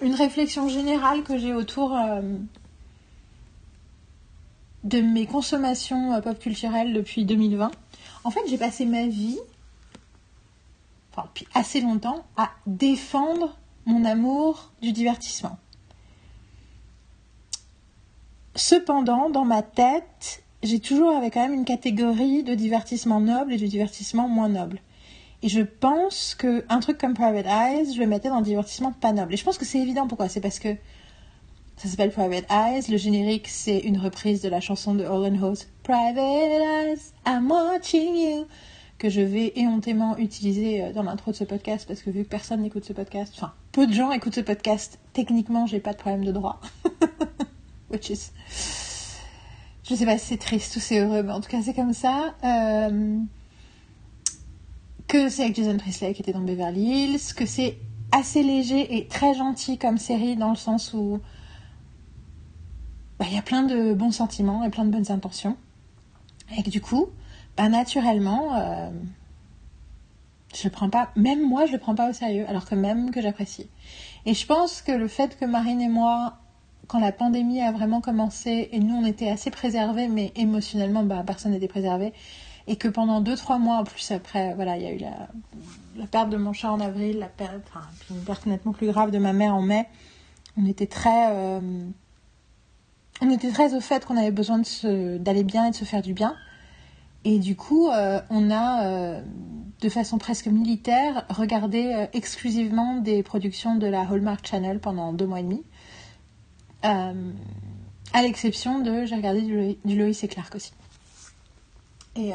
une 0.00 0.14
réflexion 0.14 0.68
générale 0.68 1.22
que 1.22 1.38
j'ai 1.38 1.52
autour 1.52 1.96
euh, 1.96 2.20
de 4.84 5.00
mes 5.00 5.26
consommations 5.26 6.14
euh, 6.14 6.20
pop 6.20 6.38
culturelles 6.38 6.92
depuis 6.92 7.24
2020. 7.24 7.70
En 8.24 8.30
fait, 8.30 8.40
j'ai 8.48 8.58
passé 8.58 8.86
ma 8.86 9.06
vie 9.06 9.38
depuis 11.24 11.46
assez 11.54 11.80
longtemps, 11.80 12.24
à 12.36 12.50
défendre 12.66 13.56
mon 13.86 14.04
amour 14.04 14.72
du 14.82 14.92
divertissement. 14.92 15.58
Cependant, 18.54 19.30
dans 19.30 19.44
ma 19.44 19.62
tête, 19.62 20.42
j'ai 20.66 20.80
toujours 20.80 21.16
avec 21.16 21.34
quand 21.34 21.42
même 21.42 21.54
une 21.54 21.64
catégorie 21.64 22.42
de 22.42 22.54
divertissement 22.54 23.20
noble 23.20 23.52
et 23.52 23.56
de 23.56 23.66
divertissement 23.66 24.28
moins 24.28 24.48
noble. 24.48 24.80
Et 25.42 25.48
je 25.48 25.60
pense 25.60 26.34
qu'un 26.34 26.80
truc 26.80 26.98
comme 26.98 27.14
Private 27.14 27.46
Eyes, 27.46 27.94
je 27.94 28.00
le 28.00 28.06
mettais 28.06 28.28
dans 28.28 28.38
le 28.38 28.44
divertissement 28.44 28.92
pas 28.92 29.12
noble. 29.12 29.34
Et 29.34 29.36
je 29.36 29.44
pense 29.44 29.58
que 29.58 29.64
c'est 29.64 29.78
évident 29.78 30.06
pourquoi. 30.06 30.28
C'est 30.28 30.40
parce 30.40 30.58
que 30.58 30.74
ça 31.76 31.88
s'appelle 31.88 32.10
Private 32.10 32.46
Eyes. 32.50 32.90
Le 32.90 32.96
générique, 32.96 33.48
c'est 33.48 33.78
une 33.78 33.98
reprise 33.98 34.42
de 34.42 34.48
la 34.48 34.60
chanson 34.60 34.94
de 34.94 35.04
Owen 35.04 35.38
House. 35.42 35.66
Private 35.82 36.16
Eyes, 36.18 37.12
I'm 37.26 37.50
watching 37.50 38.16
you 38.16 38.46
que 38.98 39.10
je 39.10 39.20
vais 39.20 39.52
éhontément 39.56 40.16
utiliser 40.16 40.82
euh, 40.82 40.92
dans 40.92 41.02
l'intro 41.02 41.30
de 41.30 41.36
ce 41.36 41.44
podcast 41.44 41.86
parce 41.86 42.02
que 42.02 42.10
vu 42.10 42.24
que 42.24 42.28
personne 42.28 42.62
n'écoute 42.62 42.84
ce 42.84 42.94
podcast, 42.94 43.34
enfin 43.36 43.52
peu 43.72 43.86
de 43.86 43.92
gens 43.92 44.10
écoutent 44.10 44.34
ce 44.34 44.40
podcast, 44.40 44.98
techniquement 45.12 45.66
j'ai 45.66 45.80
pas 45.80 45.92
de 45.92 45.98
problème 45.98 46.24
de 46.24 46.32
droit. 46.32 46.60
Which 47.90 48.10
is. 48.10 48.30
Je 49.88 49.94
sais 49.94 50.04
pas 50.04 50.18
si 50.18 50.26
c'est 50.26 50.36
triste 50.36 50.74
ou 50.76 50.80
c'est 50.80 50.98
heureux, 50.98 51.22
mais 51.22 51.32
en 51.32 51.40
tout 51.40 51.48
cas 51.48 51.62
c'est 51.62 51.74
comme 51.74 51.92
ça. 51.92 52.34
Euh, 52.42 53.18
que 55.06 55.28
c'est 55.28 55.44
avec 55.44 55.54
Jason 55.54 55.76
Priestley 55.76 56.12
qui 56.12 56.22
était 56.22 56.32
dans 56.32 56.40
Beverly 56.40 56.82
Hills, 56.82 57.34
que 57.36 57.46
c'est 57.46 57.78
assez 58.10 58.42
léger 58.42 58.96
et 58.96 59.06
très 59.06 59.34
gentil 59.34 59.78
comme 59.78 59.98
série 59.98 60.36
dans 60.36 60.50
le 60.50 60.56
sens 60.56 60.92
où 60.92 61.20
bah, 63.18 63.26
il 63.28 63.34
y 63.34 63.38
a 63.38 63.42
plein 63.42 63.62
de 63.62 63.94
bons 63.94 64.10
sentiments 64.10 64.64
et 64.64 64.70
plein 64.70 64.84
de 64.84 64.90
bonnes 64.90 65.10
intentions. 65.10 65.56
Et 66.56 66.62
que 66.62 66.70
du 66.70 66.80
coup, 66.80 67.06
bah, 67.56 67.68
naturellement, 67.68 68.56
euh, 68.56 68.90
je 70.54 70.64
le 70.64 70.70
prends 70.70 70.90
pas, 70.90 71.10
même 71.16 71.46
moi, 71.46 71.66
je 71.66 71.72
le 71.72 71.78
prends 71.78 71.94
pas 71.94 72.10
au 72.10 72.12
sérieux, 72.12 72.44
alors 72.48 72.66
que 72.66 72.74
même 72.74 73.10
que 73.10 73.22
j'apprécie. 73.22 73.68
Et 74.26 74.34
je 74.34 74.46
pense 74.46 74.82
que 74.82 74.92
le 74.92 75.08
fait 75.08 75.38
que 75.38 75.44
Marine 75.44 75.80
et 75.80 75.88
moi, 75.88 76.38
quand 76.86 77.00
la 77.00 77.12
pandémie 77.12 77.60
a 77.60 77.72
vraiment 77.72 78.00
commencé, 78.00 78.68
et 78.72 78.78
nous 78.78 78.94
on 78.94 79.04
était 79.04 79.28
assez 79.28 79.50
préservés, 79.50 80.08
mais 80.08 80.32
émotionnellement, 80.36 81.02
bah, 81.02 81.22
personne 81.26 81.52
n'était 81.52 81.68
préservé, 81.68 82.12
et 82.66 82.76
que 82.76 82.88
pendant 82.88 83.20
2-3 83.20 83.58
mois 83.58 83.76
en 83.76 83.84
plus 83.84 84.10
après, 84.10 84.54
voilà, 84.54 84.76
il 84.76 84.82
y 84.82 84.86
a 84.86 84.92
eu 84.92 84.98
la, 84.98 86.06
perte 86.06 86.30
de 86.30 86.36
mon 86.36 86.52
chat 86.52 86.70
en 86.70 86.80
avril, 86.80 87.18
la 87.18 87.28
perte, 87.28 87.62
enfin, 87.68 87.86
une 88.10 88.22
perte 88.22 88.46
nettement 88.46 88.72
plus 88.72 88.86
grave 88.88 89.10
de 89.10 89.18
ma 89.18 89.32
mère 89.32 89.54
en 89.54 89.62
mai, 89.62 89.86
on 90.56 90.66
était 90.66 90.86
très, 90.86 91.30
euh, 91.32 91.60
on 93.20 93.30
était 93.30 93.50
très 93.50 93.74
au 93.74 93.80
fait 93.80 94.04
qu'on 94.04 94.16
avait 94.16 94.30
besoin 94.30 94.60
d'aller 95.18 95.44
bien 95.44 95.66
et 95.66 95.70
de 95.70 95.76
se 95.76 95.84
faire 95.84 96.02
du 96.02 96.12
bien. 96.12 96.36
Et 97.24 97.40
du 97.40 97.56
coup, 97.56 97.88
euh, 97.88 98.20
on 98.30 98.50
a, 98.50 98.86
euh, 98.86 99.22
de 99.80 99.88
façon 99.88 100.16
presque 100.18 100.46
militaire, 100.46 101.26
regardé 101.28 102.06
exclusivement 102.12 102.96
des 102.96 103.22
productions 103.22 103.74
de 103.76 103.86
la 103.86 104.02
Hallmark 104.02 104.46
Channel 104.46 104.78
pendant 104.78 105.12
deux 105.12 105.26
mois 105.26 105.40
et 105.40 105.42
demi. 105.42 105.64
À 106.86 108.22
l'exception 108.22 108.80
de, 108.80 109.04
j'ai 109.04 109.16
regardé 109.16 109.42
du, 109.42 109.76
du, 109.84 109.98
Lois 109.98 110.08
et 110.08 110.28
Clark 110.28 110.54
aussi. 110.54 110.72
Et 112.16 112.32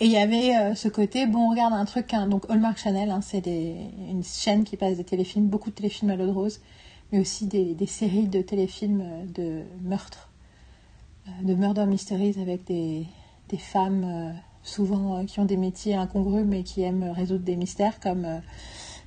il 0.00 0.10
y 0.10 0.18
avait 0.18 0.74
ce 0.74 0.88
côté, 0.88 1.26
bon, 1.26 1.46
on 1.46 1.50
regarde 1.50 1.72
un 1.72 1.84
truc, 1.84 2.12
hein, 2.12 2.26
donc 2.26 2.44
Hallmark 2.50 2.76
Channel, 2.76 3.10
hein, 3.10 3.20
c'est 3.22 3.46
une 3.46 4.22
chaîne 4.24 4.64
qui 4.64 4.76
passe 4.76 4.96
des 4.96 5.04
téléfilms, 5.04 5.46
beaucoup 5.46 5.70
de 5.70 5.74
téléfilms 5.74 6.10
à 6.10 6.16
l'eau 6.16 6.26
de 6.26 6.32
rose, 6.32 6.60
mais 7.12 7.20
aussi 7.20 7.46
des, 7.46 7.86
séries 7.86 8.26
de 8.26 8.42
téléfilms 8.42 9.04
de 9.32 9.62
meurtres 9.82 10.28
euh, 11.28 11.30
de 11.42 11.54
murder 11.54 11.86
mysteries 11.86 12.34
avec 12.40 12.64
des, 12.64 13.06
des 13.48 13.56
femmes 13.56 14.04
euh, 14.04 14.32
souvent 14.64 15.18
euh, 15.18 15.24
qui 15.24 15.38
ont 15.38 15.44
des 15.44 15.56
métiers 15.56 15.94
incongrus 15.94 16.44
mais 16.44 16.64
qui 16.64 16.82
aiment 16.82 17.12
résoudre 17.14 17.44
des 17.44 17.54
mystères 17.54 18.00
comme 18.00 18.40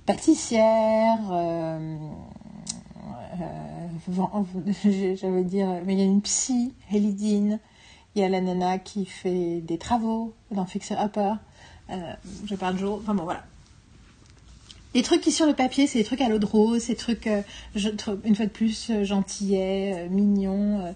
pâtissière, 0.06 1.20
j'allais 5.16 5.44
dire, 5.44 5.68
mais 5.86 5.94
il 5.94 6.00
y 6.00 6.02
a 6.02 6.06
une 6.06 6.22
psy, 6.22 6.74
Elidine, 6.92 7.60
il 8.16 8.22
y 8.22 8.26
a 8.26 8.30
la 8.30 8.42
nana 8.42 8.80
qui 8.80 9.06
fait 9.06 9.62
des 9.62 9.78
travaux 9.78 10.34
dans 10.52 10.66
Fixer 10.66 10.96
Upper, 10.96 11.34
je 11.90 12.56
parle 12.56 12.78
jour, 12.78 13.00
enfin 13.02 13.14
bon 13.14 13.24
voilà. 13.24 13.44
Les 14.94 15.02
trucs 15.02 15.22
qui 15.22 15.32
sur 15.32 15.46
le 15.46 15.54
papier, 15.54 15.88
c'est 15.88 16.00
des 16.00 16.06
trucs 16.06 16.22
à 16.22 16.30
l'eau 16.30 16.40
de 16.40 16.46
rose, 16.46 16.84
ces 16.84 16.96
trucs, 16.96 17.28
une 17.28 18.36
fois 18.36 18.46
de 18.46 18.52
plus, 18.52 18.92
gentillets, 19.04 20.08
mignons, 20.10 20.96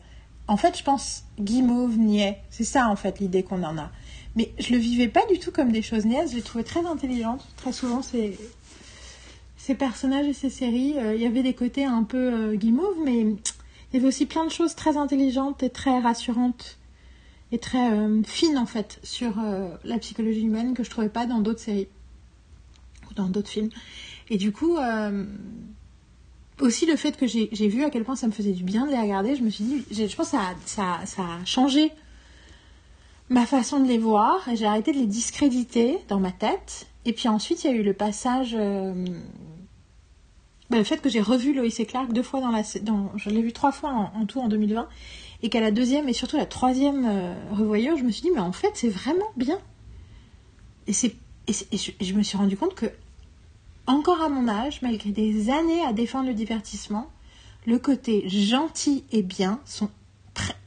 en 0.50 0.58
fait, 0.58 0.76
je 0.76 0.84
pense 0.84 1.26
guimauve, 1.40 1.96
niais. 1.98 2.40
C'est 2.50 2.64
ça, 2.64 2.88
en 2.90 2.96
fait, 2.96 3.20
l'idée 3.20 3.44
qu'on 3.44 3.62
en 3.62 3.78
a. 3.78 3.92
Mais 4.36 4.52
je 4.58 4.72
le 4.72 4.80
vivais 4.80 5.08
pas 5.08 5.26
du 5.28 5.38
tout 5.38 5.52
comme 5.52 5.72
des 5.72 5.84
choses 5.84 6.06
niaises, 6.06 6.32
je 6.32 6.38
les 6.38 6.42
trouvais 6.42 6.64
très 6.64 6.84
intelligentes. 6.88 7.48
Très 7.56 7.72
souvent, 7.72 8.02
ces, 8.02 8.36
ces 9.70 9.76
personnages 9.76 10.26
et 10.26 10.34
ces 10.34 10.50
séries, 10.50 10.96
euh, 10.98 11.14
il 11.14 11.22
y 11.22 11.28
avait 11.28 11.44
des 11.44 11.54
côtés 11.54 11.86
un 11.86 12.02
peu 12.02 12.18
euh, 12.18 12.56
guimauves, 12.56 12.98
mais 13.06 13.20
il 13.20 13.38
y 13.94 13.98
avait 13.98 14.08
aussi 14.08 14.26
plein 14.26 14.44
de 14.44 14.50
choses 14.50 14.74
très 14.74 14.98
intelligentes 14.98 15.62
et 15.62 15.70
très 15.70 16.00
rassurantes 16.00 16.80
et 17.52 17.60
très 17.60 17.92
euh, 17.92 18.24
fines 18.24 18.58
en 18.58 18.66
fait 18.66 19.00
sur 19.04 19.36
la 19.84 20.00
psychologie 20.00 20.42
humaine 20.42 20.74
que 20.74 20.84
je 20.84 20.90
trouvais 20.90 21.10
pas 21.10 21.28
dans 21.28 21.38
d'autres 21.38 21.60
séries 21.60 21.88
ou 23.08 23.14
dans 23.14 23.28
d'autres 23.28 23.50
films. 23.50 23.70
Et 24.32 24.38
du 24.38 24.52
coup, 24.52 24.78
aussi 26.60 26.88
le 26.88 26.96
fait 26.96 27.16
que 27.16 27.28
j'ai 27.28 27.68
vu 27.68 27.84
à 27.84 27.92
quel 27.92 28.04
point 28.04 28.16
ça 28.16 28.26
me 28.26 28.32
faisait 28.32 28.54
du 28.54 28.64
bien 28.64 28.88
de 28.88 28.92
les 28.92 29.00
regarder, 29.00 29.36
je 29.36 29.44
me 29.44 29.52
suis 29.52 29.64
dit, 29.64 29.86
je 29.92 30.16
pense 30.16 30.32
que 30.32 30.38
ça, 30.66 31.00
a 31.20 31.46
changé 31.46 31.92
ma 33.30 33.46
façon 33.46 33.80
de 33.80 33.88
les 33.88 34.00
voir 34.00 34.50
et 34.50 34.56
j'ai 34.56 34.66
arrêté 34.66 34.94
de 34.94 34.98
les 34.98 35.06
discréditer 35.06 36.00
dans 36.08 36.20
ma 36.20 36.32
tête. 36.32 36.88
Et 37.06 37.14
puis 37.14 37.28
ensuite, 37.28 37.64
il 37.64 37.72
y 37.72 37.74
a 37.74 37.76
eu 37.76 37.84
le 37.84 37.94
passage. 37.94 38.56
Euh, 38.58 39.06
bah, 40.70 40.78
le 40.78 40.84
fait 40.84 41.02
que 41.02 41.10
j'ai 41.10 41.22
revu 41.22 41.54
Lois 41.54 41.66
et 41.66 41.86
Clark 41.86 42.14
deux 42.14 42.24
fois 42.24 42.42
dans 42.42 42.52
la. 42.52 42.62
Dans, 42.82 43.12
je 43.16 43.30
l'ai 43.30 43.42
vu 43.42 43.54
trois 43.54 43.72
fois 43.72 44.12
en, 44.14 44.26
tout 44.26 44.40
en 44.40 44.48
2020. 44.48 44.88
Et 45.42 45.50
qu'à 45.50 45.62
la 45.62 45.72
deuxième 45.72 46.10
et 46.10 46.14
surtout 46.14 46.38
la 46.38 46.46
troisième 46.46 47.06
euh, 47.08 47.34
revoyure, 47.52 47.98
je 47.98 48.04
me 48.04 48.12
suis 48.12 48.22
dit, 48.22 48.32
mais 48.34 48.42
en 48.42 48.52
fait, 48.52 48.72
c'est 48.74 48.90
vraiment 48.90 49.32
bien. 49.38 49.60
Et, 50.86 50.94
c'est, 50.94 51.16
et, 51.48 51.78
je, 52.02 52.14
me 52.14 52.24
suis 52.24 52.38
rendu 52.38 52.58
compte 52.58 52.76
que, 52.76 52.88
encore 53.88 54.22
à 54.22 54.30
mon 54.30 54.48
âge, 54.48 54.82
malgré 54.82 55.12
des 55.12 55.50
années 55.50 55.82
à 55.86 55.94
défendre 55.94 56.28
le 56.28 56.34
divertissement, 56.34 57.10
le 57.66 57.80
côté 57.80 58.28
gentil 58.28 59.06
et 59.12 59.24
bien 59.24 59.62
sont, 59.66 59.90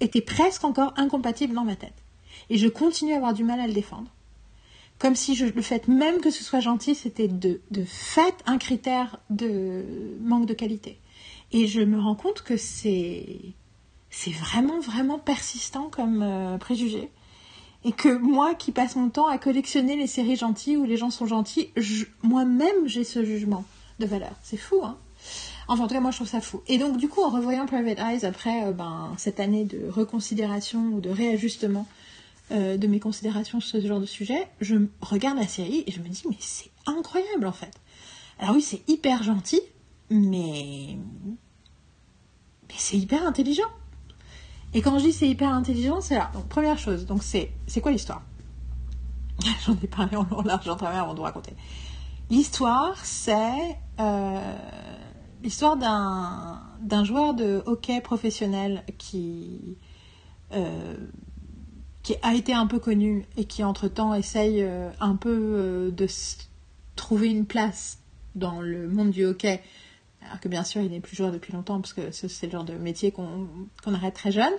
était 0.01 0.21
presque 0.23 0.65
encore 0.65 0.95
incompatible 0.97 1.55
dans 1.55 1.65
ma 1.65 1.77
tête. 1.77 1.95
Et 2.49 2.57
je 2.57 2.69
continue 2.69 3.13
à 3.13 3.17
avoir 3.17 3.35
du 3.35 3.45
mal 3.45 3.61
à 3.61 3.67
le 3.67 3.73
défendre. 3.73 4.11
Comme 5.03 5.17
si 5.17 5.35
le 5.35 5.63
fait 5.63 5.89
même 5.89 6.21
que 6.21 6.31
ce 6.31 6.45
soit 6.45 6.61
gentil, 6.61 6.95
c'était 6.95 7.27
de, 7.27 7.61
fait 7.85 8.37
un 8.47 8.57
critère 8.57 9.19
de 9.31 9.85
manque 10.21 10.47
de 10.47 10.55
qualité. 10.55 11.01
Et 11.51 11.67
je 11.67 11.81
me 11.81 11.99
rends 11.99 12.15
compte 12.15 12.43
que 12.43 12.57
c'est 12.57 13.41
c'est 14.11 14.31
vraiment 14.31 14.79
vraiment 14.79 15.19
persistant 15.19 15.89
comme 15.91 16.23
euh, 16.23 16.57
préjugé 16.57 17.11
et 17.85 17.91
que 17.91 18.17
moi 18.17 18.55
qui 18.55 18.71
passe 18.71 18.95
mon 18.95 19.09
temps 19.09 19.27
à 19.27 19.39
collectionner 19.39 19.97
les 19.97 20.07
séries 20.07 20.37
gentilles 20.37 20.77
où 20.77 20.85
les 20.85 20.97
gens 20.97 21.11
sont 21.11 21.27
gentils, 21.27 21.71
moi-même 22.23 22.87
j'ai 22.87 23.03
ce 23.03 23.25
jugement 23.25 23.65
de 23.99 24.07
valeur. 24.07 24.37
C'est 24.45 24.57
fou, 24.57 24.83
hein 24.85 24.99
Enfin, 25.67 25.83
en 25.83 25.89
tout 25.89 25.95
cas, 25.95 26.01
moi 26.01 26.13
je 26.13 26.19
trouve 26.19 26.29
ça 26.29 26.41
fou. 26.41 26.63
Et 26.69 26.79
donc, 26.79 26.97
du 26.97 27.09
coup, 27.09 27.23
en 27.23 27.31
revoyant 27.31 27.67
Private 27.67 27.99
Eyes 27.99 28.25
après 28.25 28.67
euh, 28.67 28.73
ben, 28.73 29.15
cette 29.17 29.41
année 29.41 29.65
de 29.65 29.89
reconsidération 29.89 30.79
ou 30.93 31.01
de 31.01 31.11
réajustement 31.11 31.89
euh, 32.53 32.77
de 32.77 32.87
mes 32.87 33.01
considérations 33.01 33.61
sur 33.61 33.81
ce 33.81 33.87
genre 33.87 34.01
de 34.01 34.07
sujet, 34.07 34.49
je 34.61 34.77
regarde 35.01 35.39
la 35.39 35.47
série 35.47 35.85
et 35.87 35.93
je 35.93 36.01
me 36.01 36.09
dis 36.09 36.23
mais 36.29 36.37
c'est 36.39 36.71
incroyable 36.87 37.47
en 37.47 37.53
fait. 37.53 37.73
Alors 38.39 38.55
oui, 38.55 38.63
c'est 38.63 38.83
hyper 38.89 39.23
gentil, 39.23 39.61
mais 40.11 40.99
c'est 42.77 42.97
hyper 42.97 43.27
intelligent. 43.27 43.69
Et 44.75 44.83
quand 44.83 44.99
je 44.99 45.05
dis 45.05 45.13
c'est 45.13 45.29
hyper 45.29 45.51
intelligent, 45.51 46.01
c'est 46.01 46.17
là. 46.17 46.31
Première 46.49 46.79
chose, 46.79 47.07
donc 47.07 47.23
c'est 47.23 47.53
c'est 47.67 47.81
quoi 47.81 47.93
l'histoire? 47.93 48.23
J'en 49.67 49.75
ai 49.83 49.87
parlé 49.87 50.17
en 50.17 50.25
long, 50.25 50.43
large, 50.43 50.69
en 50.69 50.77
travers 50.77 51.03
avant 51.03 51.15
de 51.15 51.21
raconter. 51.21 51.55
L'histoire, 52.31 52.97
c'est 53.05 53.79
euh, 54.01 54.57
l'histoire 55.43 55.77
d'un 55.77 56.61
d'un 56.81 57.05
joueur 57.05 57.35
de 57.35 57.63
hockey 57.67 58.01
professionnel 58.01 58.85
qui 58.99 59.77
euh, 60.53 60.97
qui 62.03 62.17
a 62.23 62.35
été 62.35 62.53
un 62.53 62.67
peu 62.67 62.79
connu 62.79 63.25
et 63.37 63.45
qui 63.45 63.63
entre-temps 63.63 64.15
essaye 64.15 64.63
euh, 64.63 64.91
un 65.01 65.17
peu 65.17 65.31
euh, 65.31 65.91
de 65.91 66.07
trouver 66.97 67.29
une 67.29 67.47
place 67.47 67.99
dans 68.35 68.61
le 68.61 68.89
monde 68.89 69.11
du 69.11 69.25
hockey, 69.25 69.63
alors 70.25 70.41
que 70.41 70.49
bien 70.49 70.65
sûr 70.65 70.83
il 70.83 70.91
n'est 70.91 71.01
plus 71.01 71.17
joueur 71.17 71.33
depuis 71.33 71.53
longtemps 71.53 71.81
parce 71.81 71.93
que 71.93 72.11
c'est 72.11 72.47
le 72.47 72.53
genre 72.53 72.65
de 72.65 72.75
métier 72.75 73.13
qu'on 73.13 73.47
arrête 73.87 74.15
très 74.15 74.33
jeune, 74.33 74.53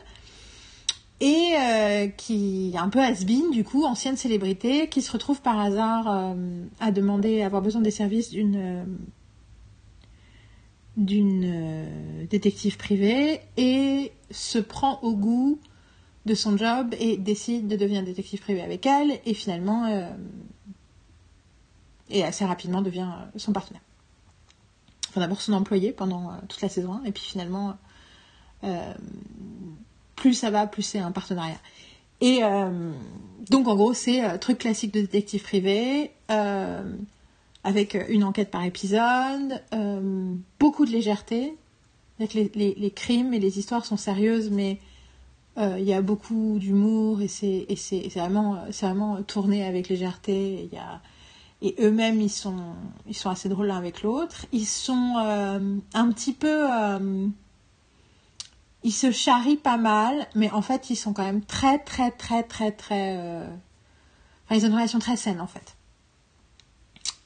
et 1.19 1.55
euh, 1.59 2.07
qui 2.07 2.71
est 2.73 2.77
un 2.77 2.89
peu 2.89 3.00
has-been 3.00 3.51
du 3.51 3.63
coup, 3.63 3.83
ancienne 3.83 4.15
célébrité, 4.17 4.88
qui 4.89 5.01
se 5.01 5.12
retrouve 5.12 5.41
par 5.41 5.59
hasard 5.59 6.35
à 6.79 6.91
demander, 6.91 7.41
à 7.41 7.47
avoir 7.47 7.62
besoin 7.62 7.81
des 7.81 7.91
services 7.91 8.29
d'une 8.29 8.85
d'une 10.95 12.27
détective 12.29 12.77
privée 12.77 13.41
et 13.57 14.12
se 14.29 14.59
prend 14.59 15.00
au 15.01 15.15
goût 15.15 15.59
de 16.25 16.35
son 16.35 16.57
job 16.57 16.95
et 16.99 17.17
décide 17.17 17.67
de 17.67 17.75
devenir 17.75 18.03
détective 18.03 18.39
privé 18.39 18.61
avec 18.61 18.85
elle 18.85 19.19
et 19.25 19.33
finalement 19.33 19.85
euh, 19.85 20.09
et 22.09 22.23
assez 22.23 22.45
rapidement 22.45 22.81
devient 22.81 23.09
euh, 23.11 23.37
son 23.37 23.51
partenaire. 23.51 23.81
Enfin 25.09 25.19
d'abord 25.19 25.41
son 25.41 25.53
employé 25.53 25.91
pendant 25.91 26.29
euh, 26.29 26.35
toute 26.47 26.61
la 26.61 26.69
saison 26.69 27.01
et 27.05 27.11
puis 27.11 27.23
finalement 27.23 27.77
plus 30.15 30.33
ça 30.33 30.49
va 30.49 30.67
plus 30.67 30.83
c'est 30.83 30.99
un 30.99 31.11
partenariat. 31.11 31.59
Et 32.21 32.39
donc 33.49 33.67
en 33.67 33.75
gros 33.75 33.93
c'est 33.93 34.39
truc 34.39 34.59
classique 34.59 34.93
de 34.93 35.01
détective 35.01 35.43
privé 35.43 36.11
avec 37.65 37.97
une 38.07 38.23
enquête 38.23 38.49
par 38.49 38.63
épisode, 38.63 39.61
beaucoup 40.61 40.85
de 40.85 40.91
légèreté. 40.91 41.57
Les, 42.19 42.49
les, 42.55 42.91
crimes 42.91 43.33
et 43.33 43.39
les 43.39 43.59
histoires 43.59 43.85
sont 43.85 43.97
sérieuses 43.97 44.49
mais 44.49 44.79
il 45.57 45.83
y 45.83 45.93
a 45.93 46.01
beaucoup 46.01 46.57
d'humour 46.60 47.22
et 47.22 47.27
c'est 47.27 47.67
vraiment, 48.15 48.65
vraiment 48.69 49.22
tourné 49.24 49.65
avec 49.65 49.89
légèreté. 49.89 50.69
A, 50.77 51.00
et 51.63 51.75
eux-mêmes, 51.79 52.19
ils 52.19 52.29
sont, 52.29 52.75
ils 53.07 53.15
sont 53.15 53.29
assez 53.29 53.48
drôles 53.48 53.67
l'un 53.67 53.77
avec 53.77 54.01
l'autre. 54.03 54.45
Ils 54.51 54.65
sont 54.65 55.15
euh, 55.17 55.77
un 55.93 56.12
petit 56.12 56.33
peu. 56.33 56.67
Euh, 56.69 57.27
ils 58.83 58.91
se 58.91 59.12
charrient 59.12 59.55
pas 59.55 59.77
mal, 59.77 60.27
mais 60.36 60.51
en 60.51 60.62
fait, 60.62 60.89
ils 60.89 60.98
sont 60.98 61.13
quand 61.13 61.24
même 61.24 61.41
très, 61.41 61.79
très, 61.79 62.12
très, 62.12 62.43
très, 62.43 62.72
très. 62.72 63.48
Ils 64.51 64.65
ont 64.65 64.67
une 64.67 64.74
relation 64.74 65.00
très 65.00 65.15
saine, 65.15 65.39
en 65.39 65.48
fait. 65.48 65.77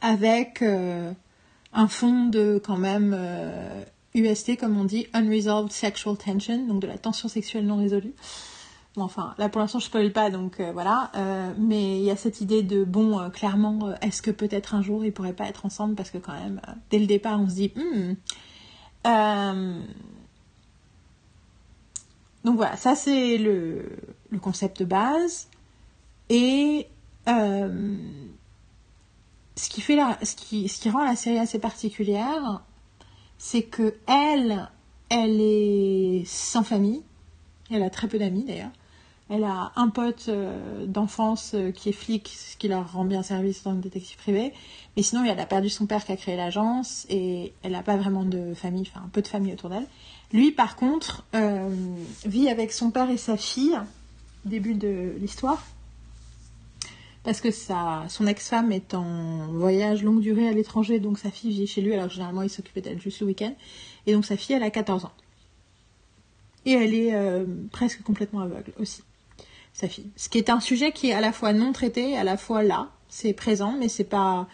Avec 0.02 0.62
un 0.62 1.88
fond 1.88 2.26
de, 2.28 2.62
quand 2.64 2.78
même 2.78 3.16
UST, 4.18 4.58
comme 4.58 4.78
on 4.78 4.86
dit, 4.86 5.08
Unresolved 5.14 5.72
Sexual 5.72 6.18
Tension, 6.18 6.66
donc 6.66 6.82
de 6.82 6.88
la 6.88 6.98
tension 6.98 7.28
sexuelle 7.28 7.66
non 7.66 7.78
résolue. 7.78 8.14
Bon, 8.98 9.04
enfin, 9.04 9.36
là 9.38 9.48
pour 9.48 9.62
l'instant 9.62 9.78
je 9.78 9.86
spoil 9.86 10.12
pas, 10.12 10.32
donc 10.32 10.60
euh, 10.60 10.72
voilà. 10.72 11.12
Euh, 11.16 11.54
mais 11.60 12.00
il 12.00 12.04
y 12.04 12.10
a 12.10 12.16
cette 12.16 12.42
idée 12.42 12.64
de, 12.64 12.84
bon, 12.84 13.20
euh, 13.20 13.30
clairement, 13.30 13.94
est-ce 14.02 14.24
que 14.24 14.32
peut-être 14.32 14.74
un 14.74 14.82
jour 14.82 15.06
ils 15.06 15.14
pourraient 15.14 15.34
pas 15.34 15.46
être 15.46 15.68
ensemble? 15.68 15.94
Parce 15.94 16.10
que 16.10 16.18
quand 16.18 16.34
même, 16.34 16.60
dès 16.90 16.98
le 16.98 17.06
départ, 17.06 17.40
on 17.40 17.48
se 17.48 17.54
dit, 17.54 17.72
hmm. 17.76 18.16
Donc 22.44 22.56
voilà, 22.56 22.76
ça 22.76 22.96
c'est 22.96 23.38
le, 23.38 23.98
concept 24.42 24.80
de 24.80 24.86
base. 24.86 25.48
Et 26.30 26.88
ce, 27.28 27.70
qui 29.70 29.82
fait 29.82 29.96
la, 29.96 30.18
ce, 30.24 30.36
qui, 30.36 30.68
ce 30.68 30.80
qui 30.82 30.90
rend 30.90 31.04
la 31.06 31.16
série 31.16 31.38
assez 31.38 31.60
particulière, 31.60 32.64
c'est 33.38 33.64
que 33.64 33.96
elle, 34.08 34.70
elle 35.10 35.40
est 35.40 36.24
sans 36.26 36.64
famille. 36.64 37.02
Elle 37.72 37.84
a 37.84 37.90
très 37.90 38.08
peu 38.08 38.18
d'amis 38.18 38.44
d'ailleurs. 38.44 38.72
Elle 39.30 39.44
a 39.44 39.74
un 39.76 39.90
pote 39.90 40.28
euh, 40.30 40.86
d'enfance 40.86 41.52
euh, 41.54 41.72
qui 41.72 41.90
est 41.90 41.94
flic, 41.94 42.30
ce 42.30 42.56
qui 42.56 42.70
leur 42.70 42.94
rend 42.94 43.04
bien 43.04 43.24
service 43.24 43.64
dans 43.64 43.74
le 43.74 43.80
détective 43.80 44.16
privé. 44.18 44.54
Mais 44.96 45.04
sinon, 45.04 45.26
elle 45.26 45.40
a 45.40 45.46
perdu 45.46 45.70
son 45.70 45.86
père 45.86 46.06
qui 46.06 46.14
a 46.14 46.16
créé 46.16 46.38
l'agence 46.38 47.06
et 47.10 47.52
elle 47.62 47.74
n'a 47.74 47.84
pas 47.84 47.98
vraiment 47.98 48.24
de 48.24 48.54
famille, 48.54 48.88
enfin 48.90 49.06
un 49.06 49.10
peu 49.10 49.22
de 49.22 49.28
famille 49.28 49.52
autour 49.52 49.70
d'elle. 49.70 49.86
Lui, 50.32 50.52
par 50.52 50.78
contre, 50.78 51.26
euh, 51.36 51.70
vit 52.26 52.48
avec 52.48 52.72
son 52.72 52.90
père 52.90 53.10
et 53.10 53.18
sa 53.18 53.36
fille, 53.36 53.78
début 54.46 54.76
de 54.76 55.14
l'histoire 55.20 55.62
parce 57.28 57.42
que 57.42 57.52
sa, 57.52 58.06
son 58.08 58.26
ex-femme 58.26 58.72
est 58.72 58.94
en 58.94 59.48
voyage 59.52 60.02
longue 60.02 60.22
durée 60.22 60.48
à 60.48 60.54
l'étranger, 60.54 61.02
donc 61.02 61.20
sa 61.20 61.30
fille 61.30 61.52
vit 61.52 61.68
chez 61.68 61.82
lui, 61.82 61.94
alors 61.94 62.10
généralement 62.10 62.42
il 62.42 62.50
s'occupait 62.50 62.80
d'elle 62.80 63.02
juste 63.02 63.20
le 63.20 63.26
week-end. 63.26 63.54
Et 64.06 64.14
donc 64.14 64.24
sa 64.24 64.38
fille, 64.38 64.56
elle 64.56 64.64
a 64.64 64.70
14 64.70 65.04
ans. 65.04 65.12
Et 66.66 66.72
elle 66.72 66.94
est 66.94 67.14
euh, 67.14 67.44
presque 67.74 68.02
complètement 68.02 68.40
aveugle 68.40 68.72
aussi, 68.80 69.02
sa 69.74 69.90
fille. 69.90 70.10
Ce 70.16 70.30
qui 70.30 70.38
est 70.38 70.50
un 70.50 70.62
sujet 70.62 70.94
qui 70.94 71.10
est 71.10 71.14
à 71.14 71.20
la 71.20 71.34
fois 71.34 71.52
non 71.52 71.74
traité, 71.74 72.16
à 72.18 72.24
la 72.24 72.38
fois 72.38 72.64
là, 72.64 72.92
c'est 73.10 73.34
présent, 73.34 73.76
mais 73.78 73.90
c'est 73.90 74.06
pas. 74.06 74.48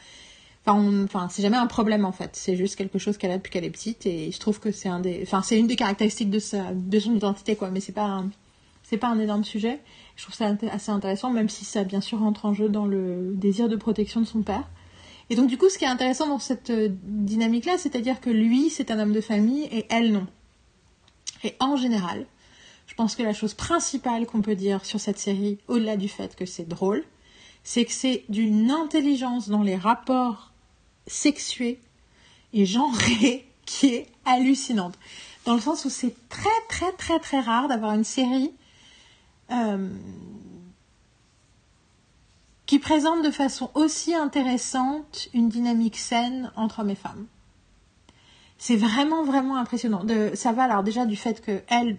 Enfin, 0.65 1.27
c'est 1.29 1.43
jamais 1.43 1.57
un 1.57 1.67
problème 1.67 2.05
en 2.05 2.11
fait. 2.11 2.31
C'est 2.33 2.55
juste 2.55 2.75
quelque 2.75 2.97
chose 2.97 3.19
qu'elle 3.19 3.29
a 3.29 3.37
depuis 3.37 3.51
qu'elle 3.51 3.65
est 3.65 3.69
petite, 3.69 4.07
et 4.07 4.31
je 4.31 4.39
trouve 4.39 4.59
que 4.59 4.71
c'est 4.71 4.89
un 4.89 4.99
des. 4.99 5.19
Enfin, 5.21 5.43
une 5.55 5.67
des 5.67 5.75
caractéristiques 5.75 6.31
de, 6.31 6.39
sa, 6.39 6.73
de 6.73 6.99
son 6.99 7.13
identité, 7.13 7.55
quoi, 7.55 7.69
mais 7.69 7.81
c'est 7.81 7.91
pas 7.91 8.23
c'est 8.81 8.97
pas 8.97 9.09
un 9.09 9.19
énorme 9.19 9.43
sujet. 9.43 9.79
Je 10.15 10.23
trouve 10.23 10.35
ça 10.35 10.55
assez 10.71 10.91
intéressant, 10.91 11.31
même 11.31 11.49
si 11.49 11.65
ça 11.65 11.83
bien 11.83 12.01
sûr 12.01 12.19
rentre 12.19 12.45
en 12.45 12.53
jeu 12.53 12.69
dans 12.69 12.85
le 12.85 13.31
désir 13.33 13.67
de 13.67 13.75
protection 13.75 14.21
de 14.21 14.25
son 14.25 14.41
père. 14.41 14.69
Et 15.29 15.35
donc 15.35 15.47
du 15.47 15.57
coup, 15.57 15.69
ce 15.69 15.77
qui 15.77 15.85
est 15.85 15.87
intéressant 15.87 16.27
dans 16.27 16.39
cette 16.39 16.69
euh, 16.69 16.89
dynamique-là, 17.03 17.77
c'est-à-dire 17.77 18.21
que 18.21 18.29
lui, 18.29 18.69
c'est 18.69 18.91
un 18.91 18.99
homme 18.99 19.13
de 19.13 19.21
famille 19.21 19.63
et 19.71 19.85
elle, 19.89 20.11
non. 20.11 20.27
Et 21.43 21.55
en 21.59 21.75
général, 21.75 22.25
je 22.87 22.95
pense 22.95 23.15
que 23.15 23.23
la 23.23 23.33
chose 23.33 23.53
principale 23.53 24.25
qu'on 24.25 24.41
peut 24.41 24.55
dire 24.55 24.85
sur 24.85 24.99
cette 24.99 25.17
série, 25.17 25.57
au-delà 25.67 25.97
du 25.97 26.07
fait 26.07 26.35
que 26.35 26.45
c'est 26.45 26.67
drôle, 26.67 27.03
c'est 27.63 27.85
que 27.85 27.91
c'est 27.91 28.25
d'une 28.29 28.69
intelligence 28.71 29.49
dans 29.49 29.63
les 29.63 29.75
rapports 29.75 30.51
sexués 31.07 31.79
et 32.53 32.65
genrés 32.65 33.47
qui 33.65 33.87
est 33.87 34.07
hallucinante. 34.25 34.95
Dans 35.45 35.55
le 35.55 35.61
sens 35.61 35.85
où 35.85 35.89
c'est 35.89 36.15
très 36.29 36.49
très 36.69 36.91
très 36.93 37.19
très 37.19 37.39
rare 37.39 37.67
d'avoir 37.67 37.93
une 37.93 38.03
série 38.03 38.51
euh, 39.51 39.89
qui 42.65 42.79
présente 42.79 43.23
de 43.23 43.31
façon 43.31 43.69
aussi 43.75 44.13
intéressante 44.13 45.27
une 45.33 45.49
dynamique 45.49 45.97
saine 45.97 46.51
entre 46.55 46.79
hommes 46.79 46.89
et 46.89 46.95
femmes. 46.95 47.25
C'est 48.57 48.75
vraiment 48.75 49.23
vraiment 49.23 49.57
impressionnant. 49.57 50.03
De, 50.03 50.31
ça 50.33 50.53
va 50.53 50.63
alors 50.63 50.83
déjà 50.83 51.05
du 51.05 51.15
fait 51.15 51.41
que 51.41 51.61
elle, 51.67 51.97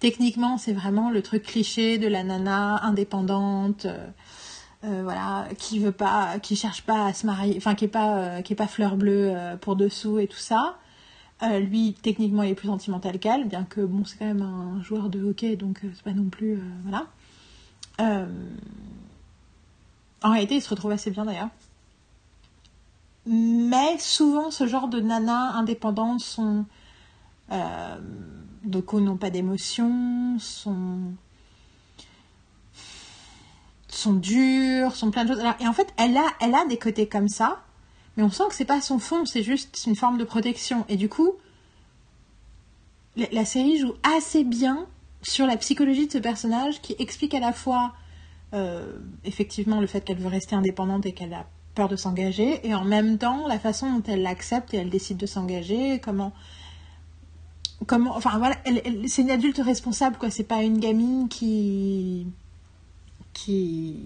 techniquement, 0.00 0.58
c'est 0.58 0.72
vraiment 0.72 1.10
le 1.10 1.22
truc 1.22 1.44
cliché 1.44 1.98
de 1.98 2.08
la 2.08 2.24
nana 2.24 2.84
indépendante. 2.84 3.86
Euh, 3.86 4.06
euh, 4.82 5.02
voilà, 5.02 5.46
qui 5.58 5.78
veut 5.78 5.92
pas, 5.92 6.38
qui 6.38 6.56
cherche 6.56 6.82
pas 6.82 7.04
à 7.04 7.12
se 7.12 7.26
marier, 7.26 7.54
enfin 7.58 7.74
qui 7.74 7.84
est 7.84 7.88
pas, 7.88 8.40
qui 8.40 8.54
est 8.54 8.56
pas 8.56 8.66
fleur 8.66 8.96
bleue 8.96 9.34
pour 9.60 9.76
dessous 9.76 10.18
et 10.18 10.26
tout 10.26 10.38
ça. 10.38 10.78
Lui, 11.60 11.94
techniquement, 12.02 12.42
il 12.42 12.50
est 12.50 12.54
plus 12.54 12.68
sentimental 12.68 13.18
qu'elle, 13.18 13.48
bien 13.48 13.64
que 13.64 13.80
bon, 13.80 14.04
c'est 14.04 14.18
quand 14.18 14.26
même 14.26 14.42
un 14.42 14.82
joueur 14.82 15.08
de 15.08 15.22
hockey, 15.22 15.56
donc 15.56 15.80
c'est 15.82 16.02
pas 16.02 16.12
non 16.12 16.28
plus, 16.28 16.60
voilà. 16.84 17.06
en 20.22 20.30
réalité, 20.30 20.56
il 20.56 20.62
se 20.62 20.70
retrouve 20.70 20.90
assez 20.92 21.10
bien 21.10 21.24
d'ailleurs. 21.24 21.48
Mais 23.26 23.98
souvent, 23.98 24.50
ce 24.50 24.66
genre 24.66 24.88
de 24.88 25.00
nanas 25.00 25.52
indépendantes 25.54 26.20
sont 26.20 26.64
donc 28.64 28.92
n'ont 28.92 29.16
pas 29.16 29.30
d'émotions, 29.30 30.38
sont 30.38 31.14
sont 33.88 34.20
sont 34.94 35.10
plein 35.10 35.24
de 35.24 35.34
choses. 35.34 35.42
et 35.60 35.66
en 35.66 35.72
fait, 35.72 35.92
elle 35.96 36.16
a 36.16 36.64
des 36.68 36.78
côtés 36.78 37.08
comme 37.08 37.28
ça, 37.28 37.62
mais 38.16 38.22
on 38.22 38.30
sent 38.30 38.44
que 38.48 38.54
c'est 38.54 38.64
pas 38.64 38.80
son 38.80 38.98
fond, 38.98 39.24
c'est 39.24 39.42
juste 39.42 39.84
une 39.86 39.96
forme 39.96 40.18
de 40.18 40.24
protection. 40.24 40.84
Et 40.88 40.96
du 40.96 41.08
coup, 41.08 41.34
la, 43.16 43.44
série 43.44 43.78
joue 43.78 43.94
assez 44.02 44.44
bien 44.44 44.86
sur 45.22 45.46
la 45.46 45.56
psychologie 45.56 46.06
de 46.06 46.12
ce 46.12 46.18
personnage 46.18 46.80
qui 46.80 46.96
explique 46.98 47.34
à 47.34 47.40
la 47.40 47.52
fois 47.52 47.92
euh, 48.54 48.98
effectivement 49.24 49.80
le 49.80 49.86
fait 49.86 50.00
qu'elle 50.00 50.18
veut 50.18 50.28
rester 50.28 50.56
indépendante 50.56 51.06
et 51.06 51.12
qu'elle 51.12 51.34
a 51.34 51.46
peur 51.74 51.88
de 51.88 51.96
s'engager, 51.96 52.66
et 52.66 52.74
en 52.74 52.84
même 52.84 53.18
temps 53.18 53.46
la 53.46 53.58
façon 53.58 53.92
dont 53.92 54.02
elle 54.08 54.22
l'accepte 54.22 54.74
et 54.74 54.78
elle 54.78 54.90
décide 54.90 55.18
de 55.18 55.26
s'engager, 55.26 56.00
comment 56.00 56.32
comment 57.86 58.14
enfin 58.14 58.38
voilà 58.38 58.56
c'est 59.06 59.22
une 59.22 59.30
adulte 59.30 59.58
responsable 59.64 60.18
quoi 60.18 60.28
c'est 60.28 60.44
pas 60.44 60.62
une 60.62 60.78
gamine 60.78 61.28
qui 61.28 62.26
qui 63.32 63.96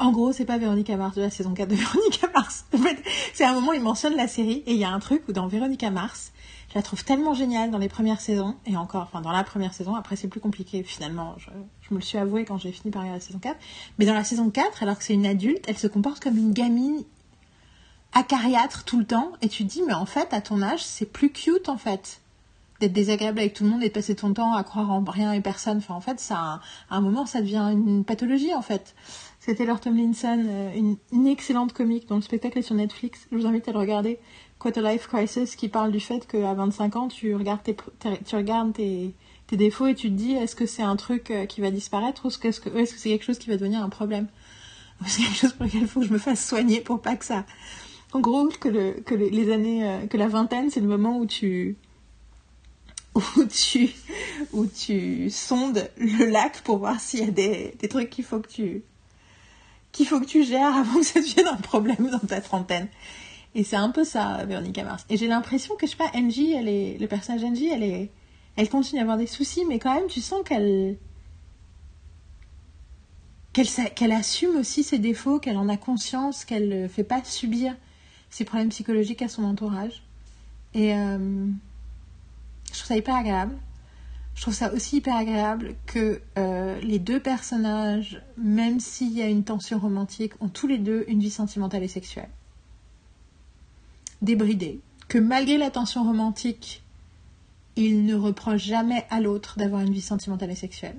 en 0.00 0.12
gros 0.12 0.32
c'est 0.32 0.44
pas 0.44 0.58
Véronica 0.58 0.96
Mars 0.96 1.14
de 1.14 1.22
la 1.22 1.30
saison 1.30 1.54
4 1.54 1.68
de 1.68 1.74
Véronica 1.76 2.28
Mars. 2.34 2.64
En 2.74 2.78
fait 2.78 3.02
c'est 3.34 3.44
un 3.44 3.52
moment 3.52 3.70
où 3.70 3.74
il 3.74 3.82
mentionne 3.82 4.16
la 4.16 4.26
série 4.26 4.62
et 4.66 4.72
il 4.72 4.78
y 4.78 4.84
a 4.84 4.90
un 4.90 4.98
truc 4.98 5.22
où 5.28 5.32
dans 5.32 5.46
Véronica 5.46 5.90
Mars 5.90 6.32
je 6.70 6.74
la 6.76 6.82
trouve 6.82 7.04
tellement 7.04 7.34
géniale 7.34 7.70
dans 7.70 7.78
les 7.78 7.88
premières 7.88 8.20
saisons 8.20 8.56
et 8.66 8.76
encore 8.76 9.02
enfin 9.02 9.20
dans 9.20 9.32
la 9.32 9.44
première 9.44 9.74
saison. 9.74 9.94
Après 9.94 10.16
c'est 10.16 10.28
plus 10.28 10.40
compliqué 10.40 10.82
finalement 10.82 11.36
je, 11.38 11.50
me 11.94 11.98
le 11.98 12.04
suis 12.04 12.18
avoué 12.18 12.44
quand 12.44 12.58
j'ai 12.58 12.72
fini 12.72 12.90
par 12.90 13.02
regarder 13.02 13.20
la 13.20 13.26
saison 13.26 13.38
4 13.38 13.56
mais 13.98 14.06
dans 14.06 14.14
la 14.14 14.24
saison 14.24 14.50
4 14.50 14.82
alors 14.82 14.98
que 14.98 15.04
c'est 15.04 15.14
une 15.14 15.26
adulte 15.26 15.64
elle 15.68 15.78
se 15.78 15.86
comporte 15.86 16.22
comme 16.22 16.36
une 16.36 16.52
gamine 16.52 17.04
acariâtre 18.12 18.84
tout 18.84 18.98
le 18.98 19.06
temps 19.06 19.32
et 19.42 19.48
tu 19.48 19.64
te 19.64 19.70
dis 19.70 19.82
mais 19.86 19.94
en 19.94 20.06
fait 20.06 20.32
à 20.32 20.40
ton 20.40 20.62
âge 20.62 20.82
c'est 20.82 21.06
plus 21.06 21.30
cute 21.30 21.68
en 21.68 21.76
fait 21.76 22.20
d'être 22.80 22.92
désagréable 22.92 23.38
avec 23.38 23.52
tout 23.52 23.64
le 23.64 23.70
monde 23.70 23.82
et 23.82 23.88
de 23.88 23.92
passer 23.92 24.16
ton 24.16 24.32
temps 24.32 24.54
à 24.54 24.64
croire 24.64 24.90
en 24.90 25.04
rien 25.04 25.32
et 25.32 25.42
personne. 25.42 25.78
Enfin 25.78 25.94
en 25.94 26.00
fait 26.00 26.18
ça 26.18 26.60
à 26.88 26.96
un 26.96 27.00
moment 27.00 27.26
ça 27.26 27.40
devient 27.40 27.68
une 27.70 28.04
pathologie 28.04 28.54
en 28.54 28.62
fait 28.62 28.94
c'était 29.40 29.64
Taylor 29.64 29.80
Tomlinson 29.80 30.44
euh, 30.46 30.74
une, 30.74 30.96
une, 31.12 31.26
excellente 31.26 31.72
comique 31.72 32.06
dont 32.08 32.16
le 32.16 32.22
spectacle 32.22 32.58
est 32.58 32.62
sur 32.62 32.74
Netflix. 32.74 33.26
Je 33.32 33.38
vous 33.38 33.46
invite 33.46 33.66
à 33.68 33.72
le 33.72 33.78
regarder. 33.78 34.18
Quite 34.60 34.76
a 34.76 34.92
Life 34.92 35.06
Crisis 35.08 35.56
qui 35.56 35.68
parle 35.68 35.90
du 35.90 36.00
fait 36.00 36.26
qu'à 36.26 36.52
25 36.52 36.96
ans 36.96 37.08
tu 37.08 37.34
regardes 37.34 37.62
tes, 37.62 39.14
défauts 39.56 39.86
et 39.86 39.94
tu 39.94 40.08
te 40.10 40.14
dis 40.14 40.32
est-ce 40.32 40.54
que 40.54 40.66
c'est 40.66 40.82
un 40.82 40.96
truc 40.96 41.30
euh, 41.30 41.46
qui 41.46 41.62
va 41.62 41.70
disparaître 41.70 42.26
ou 42.26 42.28
est-ce 42.28 42.60
que 42.60 42.98
c'est 42.98 43.08
quelque 43.08 43.24
chose 43.24 43.38
qui 43.38 43.48
va 43.48 43.56
devenir 43.56 43.82
un 43.82 43.88
problème? 43.88 44.28
C'est 45.06 45.22
quelque 45.22 45.36
chose 45.36 45.52
pour 45.54 45.64
lequel 45.64 45.80
il 45.80 45.88
faut 45.88 46.00
que 46.00 46.06
je 46.06 46.12
me 46.12 46.18
fasse 46.18 46.46
soigner 46.46 46.82
pour 46.82 47.00
pas 47.00 47.16
que 47.16 47.24
ça 47.24 47.46
en 48.12 48.20
gros, 48.20 48.48
que, 48.48 48.68
le, 48.68 48.92
que 49.00 49.14
les 49.14 49.52
années, 49.52 49.88
euh, 49.88 50.06
que 50.06 50.16
la 50.16 50.28
vingtaine, 50.28 50.70
c'est 50.70 50.80
le 50.80 50.88
moment 50.88 51.18
où 51.18 51.26
tu, 51.26 51.76
où 53.14 53.44
tu, 53.44 53.90
où 54.52 54.66
tu 54.66 55.30
sondes 55.30 55.88
le 55.96 56.26
lac 56.26 56.62
pour 56.62 56.78
voir 56.78 57.00
s'il 57.00 57.20
y 57.20 57.28
a 57.28 57.30
des 57.30 57.88
trucs 57.88 58.10
qu'il 58.10 58.24
faut 58.24 58.40
que 58.40 58.48
tu, 58.48 58.82
qu'il 59.92 60.06
faut 60.06 60.20
que 60.20 60.26
tu 60.26 60.44
gères 60.44 60.76
avant 60.76 61.00
que 61.00 61.06
ça 61.06 61.20
devienne 61.20 61.48
un 61.48 61.56
problème 61.56 62.10
dans 62.10 62.26
ta 62.26 62.40
trentaine. 62.40 62.88
Et 63.54 63.64
c'est 63.64 63.76
un 63.76 63.90
peu 63.90 64.04
ça, 64.04 64.44
Véronica 64.44 64.84
Mars. 64.84 65.04
Et 65.08 65.16
j'ai 65.16 65.26
l'impression 65.26 65.74
que, 65.74 65.86
je 65.86 65.92
sais 65.92 65.96
pas, 65.96 66.10
Angie, 66.14 66.52
elle 66.52 66.68
est, 66.68 66.98
le 66.98 67.06
personnage 67.08 67.42
Angie, 67.42 67.68
elle 67.68 67.82
est, 67.82 68.10
elle 68.56 68.68
continue 68.68 69.00
à 69.00 69.02
avoir 69.02 69.18
des 69.18 69.26
soucis, 69.26 69.64
mais 69.68 69.78
quand 69.78 69.94
même, 69.94 70.06
tu 70.06 70.20
sens 70.20 70.42
qu'elle, 70.44 70.96
qu'elle, 73.52 73.66
qu'elle 73.96 74.12
assume 74.12 74.56
aussi 74.56 74.84
ses 74.84 74.98
défauts, 74.98 75.40
qu'elle 75.40 75.56
en 75.56 75.68
a 75.68 75.76
conscience, 75.76 76.44
qu'elle 76.44 76.68
ne 76.68 76.88
fait 76.88 77.04
pas 77.04 77.24
subir 77.24 77.74
ses 78.30 78.44
problèmes 78.44 78.68
psychologiques 78.68 79.22
à 79.22 79.28
son 79.28 79.42
entourage. 79.42 80.02
Et 80.74 80.94
euh, 80.94 81.46
je 82.68 82.78
trouve 82.78 82.86
ça 82.86 82.96
hyper 82.96 83.16
agréable. 83.16 83.56
Je 84.34 84.42
trouve 84.42 84.54
ça 84.54 84.72
aussi 84.72 84.98
hyper 84.98 85.16
agréable 85.16 85.74
que 85.86 86.22
euh, 86.38 86.80
les 86.80 86.98
deux 86.98 87.20
personnages, 87.20 88.22
même 88.38 88.80
s'il 88.80 89.12
y 89.12 89.22
a 89.22 89.26
une 89.26 89.44
tension 89.44 89.78
romantique, 89.78 90.32
ont 90.40 90.48
tous 90.48 90.66
les 90.66 90.78
deux 90.78 91.04
une 91.08 91.20
vie 91.20 91.30
sentimentale 91.30 91.82
et 91.82 91.88
sexuelle. 91.88 92.30
Débridée. 94.22 94.80
Que 95.08 95.18
malgré 95.18 95.58
la 95.58 95.70
tension 95.70 96.04
romantique, 96.04 96.82
ils 97.76 98.04
ne 98.04 98.14
reprochent 98.14 98.64
jamais 98.64 99.06
à 99.10 99.20
l'autre 99.20 99.58
d'avoir 99.58 99.82
une 99.82 99.92
vie 99.92 100.00
sentimentale 100.00 100.50
et 100.50 100.56
sexuelle. 100.56 100.96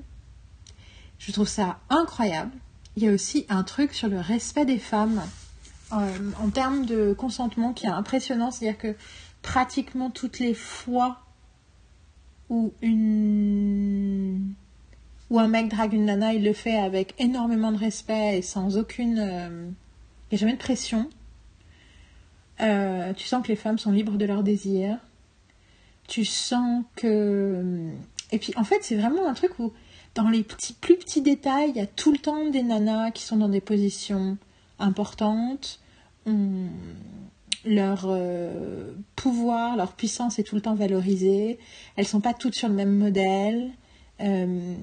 Je 1.18 1.32
trouve 1.32 1.48
ça 1.48 1.80
incroyable. 1.90 2.52
Il 2.96 3.04
y 3.04 3.08
a 3.08 3.12
aussi 3.12 3.46
un 3.50 3.64
truc 3.64 3.94
sur 3.94 4.10
le 4.10 4.20
respect 4.20 4.66
des 4.66 4.80
femmes 4.80 5.22
euh, 5.94 6.32
en 6.40 6.50
termes 6.50 6.86
de 6.86 7.14
consentement 7.14 7.74
qui 7.74 7.86
est 7.86 7.90
impressionnant. 7.90 8.52
C'est-à-dire 8.52 8.80
que 8.80 8.96
pratiquement 9.42 10.10
toutes 10.10 10.40
les 10.40 10.54
fois 10.54 11.22
où 12.52 12.74
une 12.82 14.54
où 15.32 15.40
un 15.40 15.48
mec 15.48 15.70
drague 15.70 15.94
une 15.94 16.06
nana, 16.06 16.34
il 16.34 16.44
le 16.44 16.52
fait 16.52 16.76
avec 16.76 17.16
énormément 17.18 17.72
de 17.72 17.78
respect 17.78 18.38
et 18.38 18.42
sans 18.42 18.78
aucune. 18.78 19.18
Euh, 19.18 19.70
jamais 20.34 20.54
de 20.54 20.58
pression. 20.58 21.10
Euh, 22.60 23.14
tu 23.14 23.26
sens 23.26 23.42
que 23.42 23.48
les 23.48 23.56
femmes 23.56 23.80
sont 23.80 23.92
libres 23.92 24.18
de 24.18 24.26
leurs 24.26 24.44
désirs. 24.44 24.98
Tu 26.08 26.26
sens 26.26 26.84
que. 26.98 27.90
Et 28.32 28.38
puis 28.38 28.54
en 28.58 28.66
fait, 28.66 28.80
c'est 28.82 28.98
vraiment 28.98 29.28
un 29.28 29.34
truc 29.34 29.58
où, 29.60 29.72
dans 30.16 30.30
les 30.30 30.44
petits, 30.44 30.74
plus 30.74 30.98
petits 30.98 31.22
détails, 31.22 31.70
il 31.70 31.78
y 31.78 31.82
a 31.82 31.88
tout 31.88 32.12
le 32.12 32.18
temps 32.18 32.50
des 32.50 32.64
nanas 32.64 33.12
qui 33.12 33.24
sont 33.24 33.38
dans 33.38 33.50
des 33.50 33.62
positions 33.62 34.38
importantes, 34.78 35.80
leur 37.66 38.06
euh, 38.06 38.94
pouvoir, 39.16 39.76
leur 39.76 39.94
puissance 39.94 40.40
est 40.40 40.44
tout 40.44 40.56
le 40.56 40.62
temps 40.62 40.76
valorisée. 40.76 41.60
Elles 41.96 42.08
sont 42.08 42.22
pas 42.22 42.34
toutes 42.34 42.56
sur 42.56 42.68
le 42.68 42.74
même 42.74 42.96
modèle. 42.96 43.72
Euh, 44.22 44.76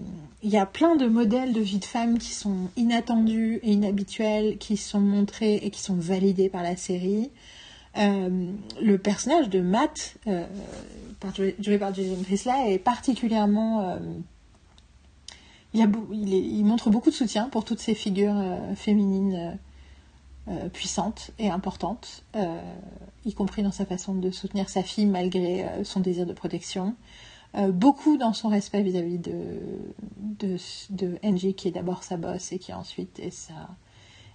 il 0.43 0.51
y 0.51 0.57
a 0.57 0.67
plein 0.67 0.97
de 0.97 1.07
modèles 1.07 1.53
de 1.53 1.61
vie 1.61 1.79
de 1.79 1.85
femme 1.85 2.19
qui 2.19 2.33
sont 2.33 2.69
inattendus 2.77 3.61
et 3.63 3.73
inhabituels, 3.73 4.59
qui 4.59 4.77
sont 4.77 5.01
montrés 5.01 5.57
et 5.57 5.71
qui 5.71 5.81
sont 5.81 5.97
validés 5.97 6.49
par 6.49 6.63
la 6.63 6.77
série. 6.77 7.31
Euh, 7.97 8.53
le 8.81 8.99
personnage 8.99 9.49
de 9.49 9.61
Matt, 9.61 10.17
joué 11.61 11.79
par 11.79 11.95
Jason 11.95 12.23
Priestley, 12.23 12.75
est 12.75 12.79
particulièrement 12.79 13.99
il, 15.73 16.65
montre 16.65 16.91
beaucoup 16.91 17.11
de 17.11 17.15
soutien 17.15 17.49
pour 17.49 17.65
toutes 17.65 17.81
ces 17.81 17.95
figures 17.95 18.41
féminines 18.77 19.59
euh, 20.51 20.69
puissante 20.71 21.31
et 21.39 21.51
importante, 21.51 22.23
euh, 22.35 22.59
y 23.27 23.35
compris 23.35 23.63
dans 23.63 23.71
sa 23.71 23.85
façon 23.85 24.15
de 24.15 24.31
soutenir 24.31 24.71
sa 24.71 24.83
fille 24.83 25.05
malgré 25.05 25.65
euh, 25.65 25.85
son 25.85 26.01
désir 26.01 26.25
de 26.25 26.33
protection. 26.33 26.95
beaucoup 27.71 28.17
dans 28.17 28.33
son 28.33 28.49
respect 28.49 28.83
vis-à-vis 28.83 29.19
de, 29.19 29.35
de, 30.39 30.57
de, 30.91 31.19
Angie, 31.23 31.55
qui 31.55 31.69
est 31.69 31.73
d'abord 31.73 32.03
sa 32.03 32.17
boss 32.17 32.53
et 32.53 32.59
qui 32.59 32.73
ensuite 32.73 33.19
est 33.19 33.31
sa, 33.31 33.69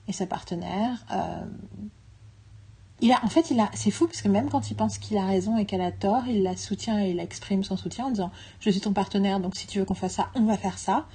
est 0.08 0.12
sa 0.12 0.28
partenaire. 0.28 1.06
il 3.02 3.12
a, 3.12 3.24
en 3.24 3.30
fait, 3.30 3.50
il 3.50 3.60
a, 3.60 3.70
c'est 3.74 3.92
fou 3.92 4.06
parce 4.06 4.22
que 4.22 4.30
même 4.30 4.50
quand 4.50 4.70
il 4.70 4.76
pense 4.76 4.98
qu'il 4.98 5.18
a 5.18 5.26
raison 5.26 5.58
et 5.58 5.66
qu'elle 5.66 5.82
a 5.82 5.92
tort, 5.92 6.28
il 6.28 6.44
la 6.44 6.56
soutient 6.58 7.04
et 7.04 7.12
il 7.12 7.20
exprime 7.20 7.64
son 7.64 7.78
soutien 7.78 8.06
en 8.06 8.10
disant 8.10 8.32
Je 8.60 8.70
suis 8.70 8.82
ton 8.82 8.94
partenaire, 8.94 9.40
donc 9.40 9.56
si 9.56 9.68
tu 9.68 9.80
veux 9.80 9.86
qu'on 9.86 9.96
fasse 9.96 10.16
ça, 10.16 10.30
on 10.36 10.46
va 10.46 10.58
faire 10.58 10.78
ça. 10.78 11.08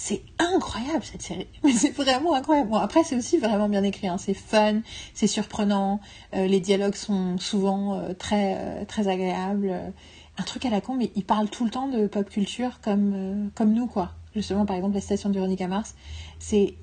C'est 0.00 0.22
incroyable 0.38 1.02
cette 1.02 1.22
série. 1.22 1.48
Mais 1.64 1.72
c'est 1.72 1.90
vraiment 1.90 2.36
incroyable. 2.36 2.70
Bon, 2.70 2.76
après, 2.76 3.02
c'est 3.02 3.16
aussi 3.16 3.36
vraiment 3.36 3.68
bien 3.68 3.82
écrit. 3.82 4.06
Hein. 4.06 4.16
C'est 4.16 4.32
fun, 4.32 4.80
c'est 5.12 5.26
surprenant. 5.26 6.00
Euh, 6.34 6.46
les 6.46 6.60
dialogues 6.60 6.94
sont 6.94 7.36
souvent 7.38 7.94
euh, 7.94 8.14
très, 8.14 8.54
euh, 8.58 8.84
très 8.84 9.08
agréables. 9.08 9.92
Un 10.38 10.42
truc 10.44 10.64
à 10.64 10.70
la 10.70 10.80
con, 10.80 10.94
mais 10.94 11.10
ils 11.16 11.24
parlent 11.24 11.50
tout 11.50 11.64
le 11.64 11.70
temps 11.70 11.88
de 11.88 12.06
pop 12.06 12.30
culture 12.30 12.80
comme, 12.80 13.50
comme 13.56 13.72
nous, 13.72 13.88
quoi. 13.88 14.12
justement, 14.36 14.66
par 14.66 14.76
exemple, 14.76 14.94
la 14.94 15.28
de 15.30 15.34
Véronica 15.34 15.66
Mars, 15.66 15.96
c'est 16.38 16.76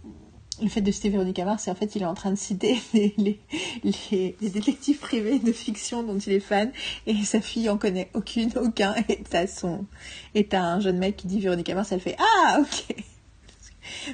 le 0.61 0.69
fait 0.69 0.81
de 0.81 0.91
citer 0.91 1.09
Véronica 1.09 1.43
Mars, 1.43 1.63
c'est 1.63 1.71
en 1.71 1.75
fait 1.75 1.95
il 1.95 2.01
est 2.01 2.05
en 2.05 2.13
train 2.13 2.31
de 2.31 2.37
citer 2.37 2.77
les, 2.93 3.39
détectives 4.41 4.99
privés 4.99 5.39
de 5.39 5.51
fiction 5.51 6.03
dont 6.03 6.17
il 6.17 6.33
est 6.33 6.39
fan 6.39 6.71
et 7.07 7.23
sa 7.23 7.41
fille 7.41 7.69
en 7.69 7.77
connaît 7.77 8.09
aucune, 8.13 8.51
aucun. 8.57 8.95
Et 9.09 9.23
t'as 9.29 9.45
et 10.33 10.45
t'as 10.45 10.61
un 10.61 10.79
jeune 10.79 10.97
mec 10.97 11.17
qui 11.17 11.27
dit 11.27 11.39
Véronica 11.39 11.75
Mars, 11.75 11.91
elle 11.91 11.99
fait 11.99 12.15
ah 12.19 12.59
ok. 12.59 12.95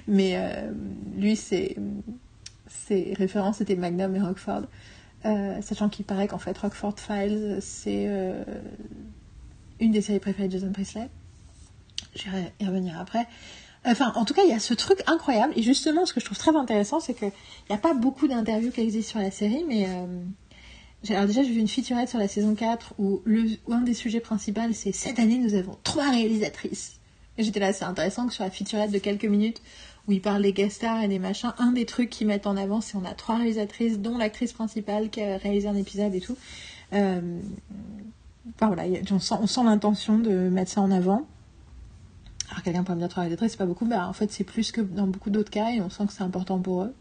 Mais 0.08 0.34
euh, 0.36 0.71
lui 1.15 1.36
c'est 1.36 1.75
ses 2.67 3.13
références 3.13 3.58
c'était 3.58 3.75
Magnum 3.75 4.15
et 4.15 4.19
Rockford, 4.19 4.63
euh, 5.25 5.62
sachant 5.62 5.89
qu'il 5.89 6.06
paraît 6.06 6.27
qu'en 6.27 6.39
fait 6.39 6.58
Rockford 6.58 6.95
Files 6.97 7.60
c'est 7.62 8.06
euh, 8.08 8.43
une 9.80 9.91
des 9.91 10.01
séries 10.01 10.19
préférées 10.19 10.47
de 10.47 10.54
Jason 10.54 10.71
Priestley. 10.71 11.10
J'irai 12.15 12.51
y 12.60 12.65
revenir 12.65 12.99
après. 12.99 13.27
Enfin, 13.84 14.13
en 14.15 14.26
tout 14.26 14.34
cas, 14.34 14.44
il 14.44 14.50
y 14.50 14.54
a 14.54 14.60
ce 14.60 14.74
truc 14.74 15.02
incroyable. 15.08 15.54
Et 15.56 15.63
justement, 15.63 16.06
ce 16.06 16.13
que 16.13 16.20
je 16.20 16.26
trouve 16.26 16.38
très 16.38 16.56
intéressant, 16.56 17.00
c'est 17.00 17.13
qu'il 17.13 17.32
n'y 17.70 17.76
a 17.76 17.80
pas 17.80 17.94
beaucoup 17.94 18.28
d'interviews 18.28 18.72
qui 18.72 18.82
existent 18.82 19.12
sur 19.12 19.20
la 19.20 19.32
série, 19.32 19.63
mais. 19.67 19.86
Euh, 19.88 20.06
alors 21.10 21.26
déjà, 21.26 21.41
j'ai 21.41 21.52
vu 21.52 21.60
une 21.60 21.67
featurette 21.67 22.10
sur 22.10 22.20
la 22.20 22.28
saison 22.28 22.54
4 22.54 22.94
où, 23.00 23.22
le, 23.26 23.58
un 23.72 23.82
des 23.82 23.96
sujets 23.96 24.20
principaux, 24.20 24.62
c'est 24.74 24.91
cette 24.91 25.17
année, 25.17 25.39
nous 25.39 25.56
avons 25.56 25.76
trois 25.84 26.12
réalisatrices. 26.12 26.98
Et 27.39 27.44
j'étais 27.44 27.60
là, 27.60 27.74
c'est 27.74 27.86
intéressant 27.86 28.28
que 28.28 28.34
sur 28.34 28.44
la 28.44 28.52
featurette 28.52 28.91
de 28.91 29.00
quelques 29.00 29.26
minutes, 29.26 29.63
où 30.08 30.12
ils 30.12 30.22
parlent 30.22 30.44
des 30.44 30.54
guest 30.54 30.76
stars 30.76 31.02
et 31.02 31.08
des 31.08 31.17
machins, 31.17 31.54
un 31.58 31.72
des 31.72 31.88
trucs 31.88 32.12
qu'ils 32.12 32.28
mettent 32.28 32.46
en 32.46 32.56
avant, 32.56 32.82
c'est 32.82 32.98
on 32.98 33.06
a 33.06 33.15
trois 33.15 33.38
réalisatrices, 33.38 33.98
dont 33.98 34.20
l'actrice 34.20 34.54
principale 34.54 35.10
qui 35.10 35.24
a 35.24 35.38
réalisé 35.38 35.67
un 35.67 35.76
épisode 35.76 36.13
et 36.13 36.22
tout. 36.22 36.38
Euh, 36.94 37.39
enfin 38.54 38.67
voilà, 38.67 38.84
on 39.12 39.48
sent 39.48 39.63
l'intention 39.63 40.20
de 40.20 40.50
mettre 40.50 40.70
ça 40.70 40.82
en 40.82 40.91
avant. 40.91 41.26
Alors 42.52 42.64
quelqu'un 42.64 42.84
peut 42.84 42.94
me 42.94 43.00
dire 43.00 43.08
travail 43.10 43.34
de 43.34 43.38
c'est 43.48 43.58
pas 43.58 43.66
beaucoup, 43.66 43.86
bah 43.86 44.08
en 44.08 44.14
fait 44.14 44.32
c'est 44.32 44.44
plus 44.44 44.72
que 44.72 44.82
dans 44.82 45.08
beaucoup 45.08 45.30
d'autres 45.30 45.50
cas 45.50 45.72
et 45.72 45.82
on 45.82 45.90
sent 45.90 46.06
que 46.06 46.14
c'est 46.14 46.24
important 46.24 46.60
pour 46.60 46.84
eux. 46.84 46.94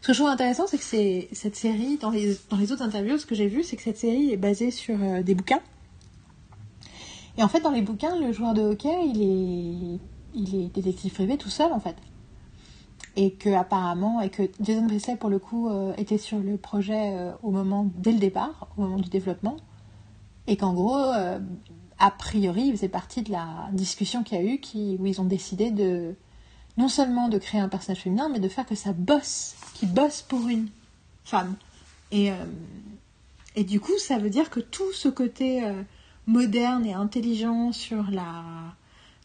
Ce 0.00 0.08
que 0.08 0.12
je 0.12 0.18
trouve 0.18 0.30
intéressant, 0.30 0.66
c'est 0.66 0.78
que 0.78 1.34
cette 1.34 1.56
série, 1.56 1.98
dans 1.98 2.10
les, 2.10 2.36
dans 2.50 2.56
les 2.56 2.70
autres 2.72 2.82
interviews, 2.82 3.18
ce 3.18 3.26
que 3.26 3.34
j'ai 3.34 3.48
vu, 3.48 3.64
c'est 3.64 3.76
que 3.76 3.82
cette 3.82 3.98
série 3.98 4.30
est 4.30 4.36
basée 4.36 4.70
sur 4.70 4.96
euh, 5.02 5.22
des 5.22 5.34
bouquins. 5.34 5.60
Et 7.36 7.42
en 7.42 7.48
fait, 7.48 7.60
dans 7.60 7.70
les 7.70 7.82
bouquins, 7.82 8.16
le 8.18 8.32
joueur 8.32 8.54
de 8.54 8.62
hockey, 8.62 8.94
il 9.06 9.22
est, 9.22 10.00
il 10.34 10.54
est 10.54 10.74
détective 10.74 11.12
privé 11.12 11.36
tout 11.36 11.50
seul, 11.50 11.72
en 11.72 11.80
fait. 11.80 11.96
Et 13.16 13.32
que 13.32 13.50
apparemment, 13.50 14.20
et 14.20 14.30
que 14.30 14.44
Jason 14.60 14.86
Priestley, 14.86 15.16
pour 15.16 15.30
le 15.30 15.40
coup, 15.40 15.68
euh, 15.68 15.92
était 15.96 16.18
sur 16.18 16.38
le 16.38 16.56
projet 16.56 17.16
euh, 17.16 17.32
au 17.42 17.50
moment, 17.50 17.90
dès 17.96 18.12
le 18.12 18.18
départ, 18.18 18.68
au 18.76 18.82
moment 18.82 18.98
du 18.98 19.08
développement. 19.08 19.56
Et 20.46 20.56
qu'en 20.56 20.74
gros, 20.74 21.12
a 21.98 22.10
priori, 22.10 22.66
il 22.66 22.72
faisait 22.72 22.88
partie 22.88 23.22
de 23.22 23.32
la 23.32 23.68
discussion 23.72 24.22
qu'il 24.22 24.38
y 24.38 24.40
a 24.40 24.44
eu, 24.54 24.58
qui, 24.58 24.96
où 25.00 25.06
ils 25.06 25.20
ont 25.20 25.24
décidé 25.24 25.70
de 25.70 26.14
non 26.76 26.88
seulement 26.88 27.28
de 27.28 27.38
créer 27.38 27.60
un 27.60 27.68
personnage 27.68 28.02
féminin, 28.02 28.28
mais 28.28 28.38
de 28.38 28.48
faire 28.48 28.64
que 28.64 28.76
ça 28.76 28.92
bosse, 28.92 29.56
qui 29.74 29.86
bosse 29.86 30.22
pour 30.22 30.46
une 30.46 30.68
femme. 31.24 31.56
Et, 32.12 32.30
euh, 32.30 32.44
et 33.56 33.64
du 33.64 33.80
coup, 33.80 33.98
ça 33.98 34.18
veut 34.18 34.30
dire 34.30 34.48
que 34.48 34.60
tout 34.60 34.92
ce 34.92 35.08
côté 35.08 35.64
euh, 35.64 35.82
moderne 36.26 36.86
et 36.86 36.94
intelligent 36.94 37.72
sur 37.72 38.10
la 38.10 38.44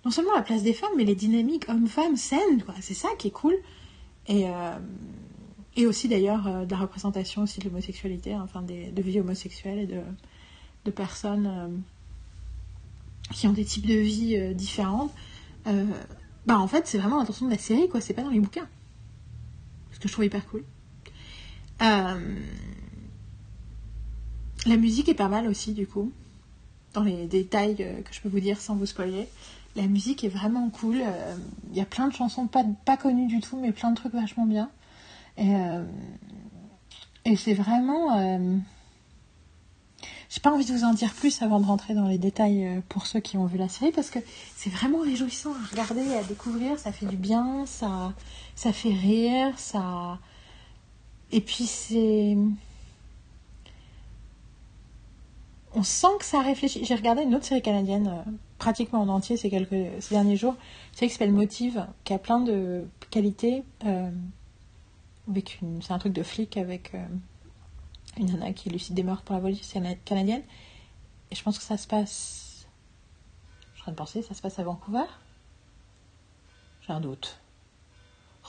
non 0.04 0.12
seulement 0.12 0.34
la 0.36 0.42
place 0.42 0.64
des 0.64 0.74
femmes, 0.74 0.92
mais 0.98 1.06
les 1.06 1.16
dynamiques 1.16 1.70
hommes-femmes 1.70 2.18
saines, 2.18 2.62
quoi. 2.66 2.74
C'est 2.82 2.94
ça 2.94 3.08
qui 3.18 3.30
est 3.30 3.32
cool. 3.32 3.56
Et, 4.28 4.50
euh, 4.50 4.78
et 5.78 5.86
aussi 5.86 6.10
d'ailleurs 6.10 6.66
de 6.66 6.72
la 6.72 6.78
représentation 6.78 7.44
aussi 7.44 7.60
de 7.60 7.66
l'homosexualité, 7.66 8.36
enfin 8.36 8.62
des, 8.62 8.88
de 8.88 9.02
vie 9.02 9.22
homosexuelle 9.22 9.80
et 9.80 9.86
de, 9.86 10.02
de 10.84 10.92
personnes 10.92 11.84
qui 13.32 13.48
ont 13.48 13.54
des 13.54 13.66
types 13.66 13.86
de 13.86 13.94
vie 13.94 14.36
euh, 14.36 14.54
différents, 14.54 15.10
euh, 15.68 15.86
bah 16.46 16.60
en 16.60 16.68
fait 16.68 16.88
c'est 16.88 16.98
vraiment 16.98 17.20
l'intention 17.20 17.46
de 17.46 17.52
la 17.52 17.58
série 17.58 17.88
quoi, 17.90 18.02
c'est 18.02 18.14
pas 18.14 18.24
dans 18.24 18.30
les 18.30 18.40
bouquins. 18.40 18.68
Ce 19.92 20.00
que 20.00 20.08
je 20.08 20.14
trouve 20.14 20.26
hyper 20.26 20.46
cool. 20.48 20.64
Euh, 21.82 22.38
la 24.66 24.78
musique 24.78 25.10
est 25.10 25.14
pas 25.14 25.28
mal 25.28 25.48
aussi 25.48 25.74
du 25.74 25.88
coup, 25.88 26.12
dans 26.94 27.04
les 27.04 27.26
détails 27.28 27.76
que 27.76 28.14
je 28.14 28.22
peux 28.22 28.30
vous 28.30 28.40
dire 28.40 28.60
sans 28.60 28.76
vous 28.76 28.86
spoiler. 28.86 29.28
La 29.76 29.88
musique 29.88 30.24
est 30.24 30.30
vraiment 30.30 30.70
cool. 30.70 31.02
Il 31.72 31.76
y 31.76 31.82
a 31.82 31.86
plein 31.86 32.08
de 32.08 32.14
chansons 32.14 32.46
pas, 32.48 32.64
pas 32.86 32.96
connues 32.96 33.28
du 33.28 33.40
tout, 33.40 33.58
mais 33.60 33.72
plein 33.72 33.90
de 33.90 33.96
trucs 33.96 34.14
vachement 34.14 34.46
bien. 34.46 34.70
Et 35.38 37.36
c'est 37.36 37.56
vraiment 37.56 38.40
j'ai 40.34 40.40
pas 40.40 40.52
envie 40.52 40.66
de 40.66 40.72
vous 40.72 40.84
en 40.84 40.94
dire 40.94 41.14
plus 41.14 41.44
avant 41.44 41.60
de 41.60 41.66
rentrer 41.68 41.94
dans 41.94 42.08
les 42.08 42.18
détails 42.18 42.66
euh, 42.66 42.82
pour 42.90 43.06
ceux 43.06 43.20
qui 43.20 43.38
ont 43.38 43.46
vu 43.46 43.60
la 43.60 43.70
série 43.70 43.92
parce 43.92 44.10
que 44.10 44.18
c'est 44.56 44.72
vraiment 44.72 44.98
réjouissant 45.02 45.54
à 45.54 45.70
regarder 45.70 46.02
et 46.02 46.16
à 46.16 46.24
découvrir. 46.24 46.80
Ça 46.80 46.92
fait 46.92 47.06
du 47.06 47.18
bien, 47.18 47.68
ça, 47.68 48.14
ça 48.56 48.74
fait 48.74 48.96
rire, 48.96 49.54
ça. 49.60 50.18
Et 51.32 51.40
puis 51.40 51.66
c'est. 51.66 52.36
On 55.76 55.84
sent 55.84 56.08
que 56.18 56.26
ça 56.26 56.42
réfléchit. 56.42 56.84
J'ai 56.84 56.96
regardé 56.96 57.22
une 57.22 57.36
autre 57.36 57.46
série 57.46 57.62
canadienne 57.62 58.08
euh, 58.08 58.32
pratiquement 58.58 59.02
en 59.02 59.10
entier 59.10 59.38
ces, 59.38 59.52
quelques, 59.52 60.02
ces 60.02 60.16
derniers 60.16 60.36
jours. 60.36 60.56
Une 60.94 60.98
série 60.98 61.08
qui 61.10 61.14
s'appelle 61.14 61.32
Motive, 61.32 61.86
qui 62.06 62.14
a 62.14 62.18
plein 62.18 62.40
de 62.40 62.88
qualités. 63.12 63.64
Euh, 63.86 64.10
c'est 65.80 65.92
un 65.92 66.00
truc 66.00 66.12
de 66.12 66.24
flic 66.24 66.58
avec 66.58 66.92
une 68.18 68.28
nana 68.28 68.54
qui 68.54 68.70
élucide 68.70 68.96
des 68.96 69.04
meurtres 69.04 69.24
pour 69.24 69.36
la 69.36 69.42
police 69.42 69.74
canadienne. 70.06 70.44
Et 71.32 71.36
je 71.36 71.44
pense 71.44 71.58
que 71.58 71.64
ça 71.64 71.78
se 71.78 71.88
passe. 71.88 72.68
Je 73.74 73.82
suis 73.82 73.82
en 73.82 73.84
train 73.84 73.92
de 73.92 73.98
penser, 73.98 74.22
ça 74.22 74.34
se 74.34 74.42
passe 74.42 74.60
à 74.60 74.64
Vancouver 74.64 75.06
J'ai 76.86 76.94
un 76.94 77.02
doute. 77.02 77.40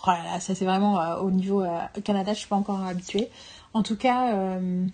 Oh 0.07 0.11
là 0.11 0.23
là, 0.23 0.41
ça 0.41 0.55
c'est 0.55 0.67
vraiment 0.67 1.01
euh, 1.01 1.17
au 1.21 1.31
niveau 1.31 1.63
euh, 1.63 1.81
Canada, 2.05 2.35
je 2.35 2.41
suis 2.41 2.49
pas 2.49 2.57
encore 2.57 2.83
habituée. 2.83 3.31
En 3.73 3.83
tout 3.83 3.97
cas, 3.97 4.35
euh, 4.35 4.87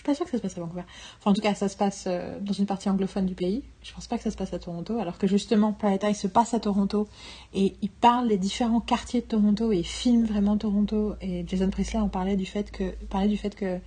suis 0.00 0.06
pas 0.06 0.14
sûre 0.14 0.24
que 0.24 0.30
ça 0.30 0.38
se 0.38 0.42
passe 0.42 0.56
à 0.56 0.60
Vancouver. 0.60 0.84
Enfin, 1.18 1.30
en 1.30 1.34
tout 1.34 1.42
cas, 1.42 1.54
ça 1.54 1.68
se 1.68 1.76
passe 1.76 2.04
euh, 2.06 2.38
dans 2.40 2.54
une 2.54 2.66
partie 2.66 2.88
anglophone 2.88 3.26
du 3.26 3.34
pays. 3.34 3.62
Je 3.82 3.92
pense 3.92 4.06
pas 4.06 4.16
que 4.16 4.22
ça 4.22 4.30
se 4.30 4.36
passe 4.36 4.52
à 4.54 4.58
Toronto, 4.58 4.98
alors 4.98 5.18
que 5.18 5.26
justement, 5.26 5.72
Paradise 5.72 6.18
se 6.18 6.26
passe 6.26 6.54
à 6.54 6.60
Toronto 6.60 7.06
et 7.52 7.74
il 7.82 7.90
parle 7.90 8.28
des 8.28 8.38
différents 8.38 8.80
quartiers 8.80 9.20
de 9.20 9.26
Toronto 9.26 9.72
et 9.72 9.78
il 9.78 9.86
filme 9.86 10.24
vraiment 10.24 10.56
Toronto. 10.56 11.14
Et 11.20 11.44
Jason 11.46 11.68
Priestley 11.68 12.00
en 12.00 12.08
parlait 12.08 12.36
du 12.36 12.46
fait 12.46 12.70
que, 12.70 12.94
parlait 13.06 13.28
du 13.28 13.36
fait 13.36 13.54
que 13.54 13.78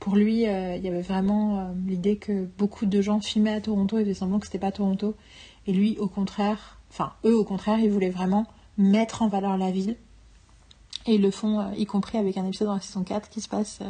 pour 0.00 0.16
lui, 0.16 0.46
euh, 0.46 0.76
il 0.76 0.82
y 0.84 0.88
avait 0.88 1.02
vraiment 1.02 1.60
euh, 1.60 1.72
l'idée 1.86 2.16
que 2.16 2.46
beaucoup 2.58 2.86
de 2.86 3.00
gens 3.00 3.20
filmaient 3.20 3.54
à 3.54 3.60
Toronto 3.60 3.96
et 3.96 4.02
faisaient 4.02 4.14
semblant 4.14 4.40
que 4.40 4.46
c'était 4.46 4.58
pas 4.58 4.72
Toronto. 4.72 5.14
Et 5.68 5.72
lui, 5.72 5.96
au 5.98 6.08
contraire, 6.08 6.78
enfin, 6.90 7.12
eux, 7.24 7.36
au 7.36 7.44
contraire, 7.44 7.78
ils 7.78 7.90
voulaient 7.90 8.10
vraiment 8.10 8.46
mettre 8.76 9.22
en 9.22 9.28
valeur 9.28 9.56
la 9.56 9.70
ville. 9.70 9.96
Et 11.06 11.14
ils 11.14 11.22
le 11.22 11.30
font, 11.30 11.70
y 11.74 11.86
compris 11.86 12.18
avec 12.18 12.38
un 12.38 12.46
épisode 12.46 12.68
dans 12.68 12.74
la 12.74 12.80
saison 12.80 13.04
4 13.04 13.28
qui 13.28 13.40
se 13.40 13.48
passe 13.48 13.80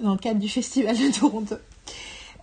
dans 0.00 0.12
le 0.12 0.18
cadre 0.18 0.40
du 0.40 0.48
Festival 0.48 0.96
de 0.96 1.18
Toronto. 1.18 1.56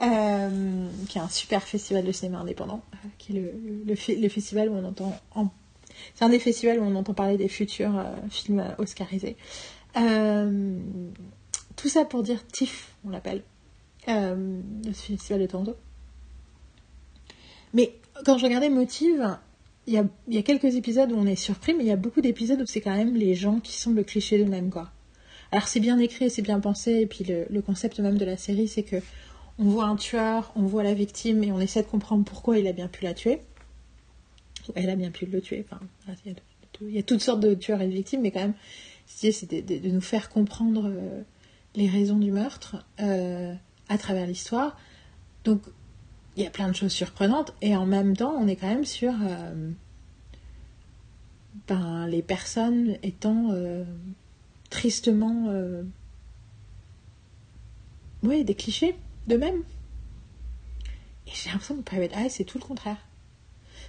Euh, 0.01 0.89
qui 1.07 1.17
est 1.17 1.21
un 1.21 1.29
super 1.29 1.63
festival 1.63 2.03
de 2.03 2.11
cinéma 2.11 2.39
indépendant, 2.39 2.81
euh, 2.93 3.07
qui 3.19 3.37
est 3.37 3.53
le, 3.85 3.95
festival 4.29 4.67
où 4.69 4.73
on 4.73 4.83
entend. 4.83 5.17
C'est 6.15 6.25
un 6.25 6.29
des 6.29 6.39
festivals 6.39 6.79
où 6.79 6.83
on 6.83 6.95
entend 6.95 7.13
parler 7.13 7.37
des 7.37 7.47
futurs 7.47 8.03
films 8.29 8.65
oscarisés. 8.79 9.37
tout 9.93 11.87
ça 11.87 12.05
pour 12.05 12.23
dire 12.23 12.45
TIFF, 12.47 12.95
on 13.05 13.11
l'appelle, 13.11 13.43
le 14.07 14.91
festival 14.91 15.41
de 15.41 15.45
Toronto. 15.45 15.75
Mais 17.73 17.95
quand 18.25 18.37
je 18.37 18.45
regardais 18.45 18.69
Motive, 18.69 19.37
il 19.87 19.93
y 20.27 20.37
a, 20.37 20.41
quelques 20.41 20.75
épisodes 20.75 21.11
où 21.11 21.15
on 21.15 21.25
est 21.25 21.35
surpris, 21.35 21.73
mais 21.73 21.83
il 21.83 21.87
y 21.87 21.91
a 21.91 21.97
beaucoup 21.97 22.21
d'épisodes 22.21 22.61
où 22.61 22.65
c'est 22.65 22.81
quand 22.81 22.95
même 22.95 23.15
les 23.15 23.35
gens 23.35 23.59
qui 23.59 23.73
sont 23.73 23.91
le 23.91 24.03
cliché 24.03 24.37
de 24.37 24.45
même, 24.45 24.69
quoi. 24.69 24.91
Alors 25.53 25.67
c'est 25.67 25.79
bien 25.79 25.99
écrit, 25.99 26.31
c'est 26.31 26.41
bien 26.41 26.59
pensé, 26.59 27.01
et 27.01 27.05
puis 27.05 27.23
le, 27.23 27.61
concept 27.61 27.99
même 27.99 28.17
de 28.17 28.25
la 28.25 28.37
série, 28.37 28.67
c'est 28.67 28.81
que 28.81 28.95
on 29.59 29.65
voit 29.65 29.85
un 29.85 29.95
tueur, 29.95 30.51
on 30.55 30.63
voit 30.63 30.81
la 30.81 30.95
victime, 30.95 31.43
et 31.43 31.51
on 31.51 31.59
essaie 31.59 31.83
de 31.83 31.87
comprendre 31.87 32.25
pourquoi 32.25 32.57
il 32.57 32.65
a 32.65 32.73
bien 32.73 32.87
pu 32.87 33.03
la 33.03 33.13
tuer. 33.13 33.39
Elle 34.73 34.89
a 34.89 34.95
bien 34.95 35.11
pu 35.11 35.27
le 35.27 35.41
tuer. 35.41 35.63
Enfin, 35.69 35.79
il 36.87 36.95
y, 36.95 36.97
a 36.97 37.03
toutes 37.03 37.21
sortes 37.21 37.39
de 37.39 37.53
tueurs 37.53 37.81
et 37.81 37.87
de 37.87 37.93
victimes, 37.93 38.21
mais 38.21 38.31
quand 38.31 38.39
même, 38.39 38.55
c'est 39.05 39.45
de, 39.47 39.89
nous 39.89 40.01
faire 40.01 40.29
comprendre 40.29 40.87
euh, 40.87 41.21
les 41.75 41.87
raisons 41.87 42.17
du 42.17 42.31
meurtre 42.31 42.83
euh, 42.99 43.53
à 43.89 43.99
travers 43.99 44.25
l'histoire. 44.25 44.75
Donc, 45.43 45.61
il 46.35 46.41
y 46.41 46.47
a 46.47 46.49
plein 46.49 46.67
de 46.67 46.75
choses 46.75 46.93
surprenantes, 46.93 47.53
et 47.61 47.75
en 47.75 47.85
même 47.85 48.17
temps, 48.17 48.33
on 48.39 48.47
est 48.47 48.55
quand 48.55 48.69
même 48.69 48.85
sur 48.85 49.13
euh, 49.21 49.69
ben, 51.67 52.07
les 52.07 52.23
personnes 52.23 52.97
étant 53.03 53.51
tristement. 54.73 55.45
Euh, 55.49 55.83
oui, 58.23 58.43
des 58.43 58.55
clichés 58.55 58.95
de 59.27 59.37
même. 59.37 59.63
Et 61.27 61.31
j'ai 61.33 61.49
l'impression 61.49 61.75
que 61.75 61.81
Private 61.81 62.13
Eye, 62.15 62.29
c'est 62.29 62.43
tout 62.43 62.57
le 62.57 62.65
contraire. 62.65 62.97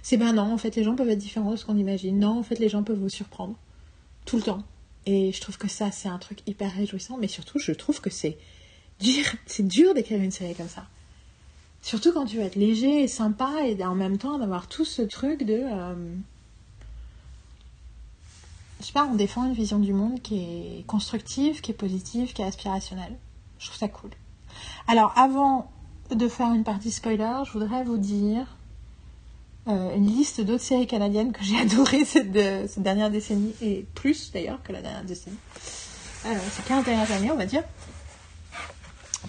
C'est 0.03 0.17
ben 0.17 0.33
non, 0.33 0.53
en 0.53 0.57
fait, 0.57 0.75
les 0.75 0.83
gens 0.83 0.95
peuvent 0.95 1.09
être 1.09 1.17
différents 1.17 1.51
de 1.51 1.55
ce 1.55 1.65
qu'on 1.65 1.77
imagine. 1.77 2.19
Non, 2.19 2.39
en 2.39 2.43
fait, 2.43 2.59
les 2.59 2.69
gens 2.69 2.83
peuvent 2.83 2.99
vous 2.99 3.09
surprendre. 3.09 3.55
Tout 4.25 4.37
le 4.37 4.43
temps. 4.43 4.63
Et 5.05 5.31
je 5.31 5.41
trouve 5.41 5.57
que 5.57 5.67
ça, 5.67 5.91
c'est 5.91 6.09
un 6.09 6.19
truc 6.19 6.39
hyper 6.47 6.71
réjouissant. 6.71 7.17
Mais 7.17 7.27
surtout, 7.27 7.59
je 7.59 7.71
trouve 7.71 7.99
que 7.99 8.09
c'est 8.09 8.37
dur, 8.99 9.25
c'est 9.47 9.67
dur 9.67 9.93
d'écrire 9.93 10.21
une 10.21 10.31
série 10.31 10.55
comme 10.55 10.69
ça. 10.69 10.87
Surtout 11.81 12.11
quand 12.13 12.25
tu 12.25 12.37
veux 12.37 12.43
être 12.43 12.55
léger 12.55 13.03
et 13.03 13.07
sympa 13.07 13.65
et 13.65 13.83
en 13.83 13.95
même 13.95 14.17
temps 14.17 14.37
d'avoir 14.39 14.67
tout 14.67 14.85
ce 14.85 15.01
truc 15.01 15.43
de. 15.43 15.63
Je 18.85 18.89
sais 18.89 18.93
pas, 18.93 19.09
on 19.11 19.15
défend 19.15 19.45
une 19.45 19.53
vision 19.53 19.79
du 19.79 19.93
monde 19.93 20.21
qui 20.21 20.37
est 20.37 20.85
constructive, 20.85 21.59
qui 21.61 21.71
est 21.71 21.75
positive, 21.75 22.33
qui 22.33 22.43
est 22.43 22.45
aspirationnelle. 22.45 23.17
Je 23.57 23.65
trouve 23.65 23.79
ça 23.79 23.87
cool. 23.87 24.11
Alors, 24.87 25.11
avant 25.17 25.71
de 26.11 26.27
faire 26.27 26.53
une 26.53 26.63
partie 26.63 26.91
spoiler, 26.91 27.33
je 27.47 27.51
voudrais 27.53 27.83
vous 27.83 27.97
dire 27.97 28.45
euh, 29.67 29.95
une 29.95 30.05
liste 30.05 30.39
d'autres 30.39 30.63
séries 30.63 30.85
canadiennes 30.85 31.31
que 31.31 31.43
j'ai 31.43 31.57
adorées 31.61 32.05
cette, 32.05 32.31
dernière 32.31 33.09
décennie, 33.09 33.55
et 33.59 33.87
plus 33.95 34.31
d'ailleurs 34.31 34.61
que 34.61 34.71
la 34.71 34.83
dernière 34.83 35.03
décennie. 35.03 35.39
Alors, 36.23 36.43
ces 36.51 36.61
15 36.61 36.85
dernières 36.85 37.11
années, 37.11 37.31
on 37.31 37.37
va 37.37 37.47
dire, 37.47 37.63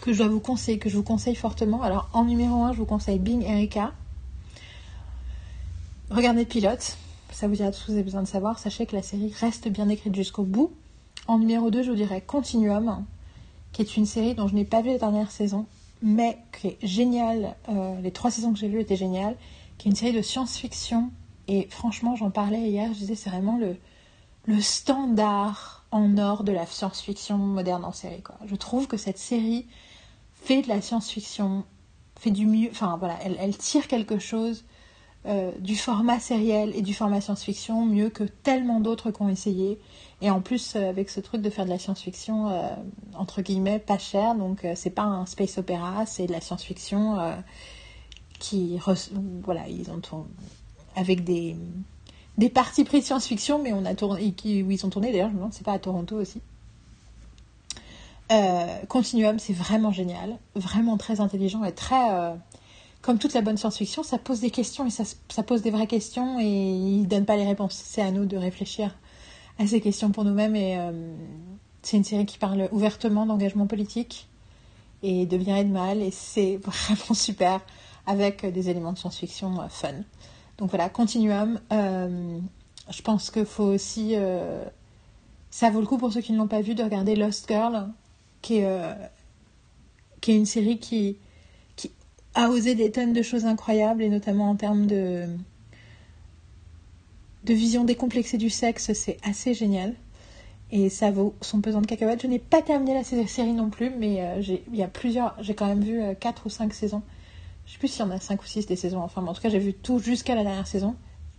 que 0.03 0.13
je 0.13 0.19
dois 0.19 0.29
vous 0.29 0.41
conseiller, 0.41 0.79
que 0.79 0.91
je 0.91 0.99
vous 0.99 1.03
conseille 1.03 1.35
fortement. 1.35 1.81
Alors, 1.81 2.11
en 2.13 2.27
numéro 2.27 2.63
1, 2.63 2.75
je 2.75 2.77
vous 2.77 2.85
conseille 2.85 3.19
Bing 3.19 3.43
Erika. 3.43 3.95
Regardez 6.11 6.45
Pilote, 6.45 6.99
ça 7.37 7.49
vous 7.49 7.57
dira 7.57 7.71
tout 7.71 7.79
ce 7.79 7.83
que 7.83 7.87
vous 7.89 7.99
avez 7.99 8.03
besoin 8.03 8.23
de 8.23 8.29
savoir. 8.29 8.59
Sachez 8.59 8.87
que 8.87 8.97
la 8.97 9.03
série 9.03 9.31
reste 9.39 9.69
bien 9.69 9.91
écrite 9.91 10.15
jusqu'au 10.15 10.45
bout. 10.45 10.73
En 11.29 11.39
numéro 11.39 11.71
2, 11.71 11.83
je 11.83 11.91
vous 11.91 11.97
dirais 11.97 12.23
Continuum, 12.23 13.05
qui 13.73 13.83
est 13.83 13.99
une 13.99 14.07
série 14.07 14.35
dont 14.35 14.49
je 14.49 14.55
n'ai 14.55 14.65
pas 14.65 14.81
vu 14.81 14.89
la 14.89 14.97
dernière 14.97 15.31
saison, 15.31 15.67
mais 16.01 16.39
qui 16.59 16.69
est 16.69 16.79
géniale. 16.83 17.55
Euh, 17.69 18.01
les 18.01 18.11
trois 18.11 18.31
saisons 18.31 18.55
que 18.55 18.59
j'ai 18.59 18.69
vues 18.69 18.81
étaient 18.81 18.97
géniales. 18.97 19.37
Qui 19.77 19.89
est 19.89 19.91
une 19.91 19.97
série 19.97 20.15
de 20.15 20.23
science-fiction. 20.23 21.11
Et 21.47 21.69
franchement, 21.69 22.17
j'en 22.17 22.31
parlais 22.31 22.71
hier, 22.71 22.89
je 22.95 23.01
disais, 23.01 23.17
c'est 23.17 23.29
vraiment 23.29 23.59
le, 23.59 23.77
le 24.47 24.59
standard 24.63 25.85
en 25.91 26.17
or 26.17 26.43
de 26.43 26.53
la 26.53 26.65
science-fiction 26.65 27.37
moderne 27.37 27.85
en 27.85 27.93
série. 27.93 28.23
Je 28.47 28.57
trouve 28.57 28.87
que 28.87 28.97
cette 28.97 29.19
série 29.19 29.67
fait 30.33 30.63
de 30.63 30.69
la 30.69 30.81
science-fiction, 30.81 31.65
fait 32.19 32.31
du 32.31 32.47
mieux. 32.47 32.71
Enfin 32.71 32.97
voilà, 32.97 33.19
elle 33.23 33.57
tire 33.59 33.89
quelque 33.89 34.19
chose 34.19 34.65
euh, 35.27 35.51
du 35.59 35.75
format 35.75 36.21
sériel 36.21 36.73
et 36.77 36.83
du 36.83 36.95
format 36.95 37.21
science-fiction 37.21 37.85
mieux 37.85 38.11
que 38.11 38.23
tellement 38.23 38.79
d'autres 38.79 39.11
qui 39.11 39.23
ont 39.23 39.29
essayé. 39.29 39.81
Et 40.23 40.31
en 40.31 40.41
plus, 40.41 40.77
euh, 40.77 40.89
avec 40.89 41.11
ce 41.11 41.19
truc 41.19 41.43
de 41.43 41.51
faire 41.51 41.65
de 41.65 41.71
la 41.71 41.81
science-fiction, 41.81 42.49
euh, 42.49 42.69
entre 43.15 43.43
guillemets, 43.43 43.81
pas 43.81 43.99
cher, 43.99 44.37
donc 44.37 44.65
c'est 44.77 44.91
pas 44.91 45.03
un 45.03 45.27
space 45.27 45.59
opéra, 45.59 46.07
c'est 46.07 46.29
de 46.29 46.33
la 46.33 46.41
science-fiction 46.41 47.19
qui. 48.39 48.79
Voilà, 49.43 49.69
ils 49.69 49.91
ont 49.91 49.99
tourné 49.99 50.27
avec 50.95 51.25
des, 51.25 51.57
des 52.39 52.49
parties 52.49 52.85
pris 52.85 53.01
de 53.01 53.05
science-fiction, 53.05 53.61
mais 53.61 53.73
on 53.73 53.85
a 53.85 53.97
tourné, 53.97 54.31
qui, 54.33 54.63
où 54.63 54.71
ils 54.71 54.87
ont 54.87 54.91
tourné 54.91 55.11
d'ailleurs, 55.11 55.29
je 55.29 55.35
me 55.35 55.39
demande, 55.39 55.53
c'est 55.53 55.65
pas 55.65 55.73
à 55.73 55.79
Toronto 55.81 56.17
aussi. 56.17 56.41
Continuum, 58.89 59.41
c'est 59.41 59.53
vraiment 59.53 59.91
génial, 59.91 60.39
vraiment 60.55 60.97
très 60.97 61.21
intelligent 61.21 61.65
et 61.65 61.73
très 61.73 62.37
comme 63.07 63.19
toute 63.19 63.35
la 63.35 63.41
bonne 63.41 63.57
science-fiction, 63.57 64.03
ça 64.03 64.19
pose 64.19 64.41
des 64.41 64.51
questions 64.51 64.85
et 64.85 64.91
ça, 64.91 65.43
pose 65.45 65.63
des 65.63 65.71
vraies 65.71 65.87
questions 65.87 66.41
et 66.41 66.45
il 66.45 67.03
ne 67.03 67.07
donne 67.07 67.25
pas 67.25 67.37
les 67.37 67.47
réponses. 67.47 67.81
C'est 67.87 68.03
à 68.03 68.11
nous 68.11 68.25
de 68.25 68.37
réfléchir 68.37 68.97
à 69.61 69.67
ces 69.69 69.81
questions 69.81 70.11
pour 70.11 70.25
nous-mêmes 70.25 70.57
et 70.57 70.77
euh, 70.77 71.15
c'est 71.83 71.99
une 71.99 72.03
série 72.03 72.27
qui 72.27 72.37
parle 72.37 72.69
ouvertement 72.73 73.25
d'engagement 73.25 73.69
politique 73.69 74.27
et 75.05 75.25
de 75.25 75.37
bien 75.37 75.57
et 75.57 75.63
de 75.63 75.71
mal 75.71 76.03
et 76.03 76.11
c'est 76.11 76.57
vraiment 76.65 77.15
super 77.15 77.61
avec 78.07 78.45
des 78.45 78.71
éléments 78.71 78.93
de 78.93 78.99
science-fiction 78.99 79.61
euh, 79.61 79.69
fun. 79.69 79.93
Donc 80.59 80.71
voilà, 80.71 80.89
Continuum. 80.89 81.61
Euh, 81.73 82.41
je 82.91 83.03
pense 83.03 83.31
qu'il 83.31 83.47
faut 83.47 83.67
aussi... 83.67 84.17
ça 85.51 85.71
vaut 85.71 85.81
le 85.81 85.87
coup 85.87 85.97
pour 85.97 86.13
ceux 86.13 86.23
qui 86.23 86.33
ne 86.33 86.39
l'ont 86.39 86.49
pas 86.49 86.61
vu 86.61 86.75
de 86.75 86.83
regarder 86.83 87.15
Lost 87.15 87.47
Girl, 87.47 87.89
qui 88.43 88.57
est 88.59 88.99
une 90.27 90.47
série 90.47 90.79
qui 90.79 91.19
a 92.37 92.51
osé 92.51 92.75
des 92.75 92.93
tonnes 92.93 93.13
de 93.13 93.23
choses 93.23 93.47
incroyables, 93.47 94.03
et 94.03 94.09
notamment 94.09 94.51
en 94.51 94.57
termes 94.57 94.87
de, 94.87 95.27
de 97.45 97.55
vision 97.55 97.83
décomplexée 97.83 98.39
du 98.39 98.51
sexe, 98.51 98.93
c'est 98.93 99.17
assez 99.25 99.55
génial. 99.55 99.95
Et 100.71 100.89
ça 100.89 101.11
vaut 101.11 101.35
son 101.41 101.61
pesant 101.61 101.81
de 101.81 101.87
cacahuètes. 101.87 102.23
Je 102.23 102.27
n'ai 102.27 102.39
pas 102.39 102.61
terminé 102.61 102.95
la 102.95 103.05
série 103.05 103.53
non 103.53 103.71
plus, 103.71 103.91
mais 103.91 104.21
euh, 104.21 104.43
il 104.43 104.77
y 104.77 104.83
a 104.83 104.89
plusieurs. 104.89 105.37
J'ai 105.41 105.55
quand 105.55 105.67
même 105.67 105.83
vu 105.83 106.01
4 106.19 106.43
euh, 106.43 106.47
ou 106.47 106.51
5 106.51 106.75
saisons. 106.75 107.03
Je 107.67 107.73
sais 107.73 107.79
plus 107.79 107.89
s'il 107.89 108.01
y 108.01 108.09
en 108.09 108.11
a 108.11 108.19
5 108.19 108.43
ou 108.43 108.47
6 108.47 108.67
des 108.67 108.77
saisons. 108.77 109.01
Enfin, 109.01 109.25
en 109.25 109.33
tout 109.33 109.41
cas, 109.41 109.49
j'ai 109.49 109.61
vu 109.61 109.73
tout 109.73 110.01
jusqu'à 110.01 110.35
la 110.35 110.43
dernière 110.43 110.67
saison. 110.67 110.97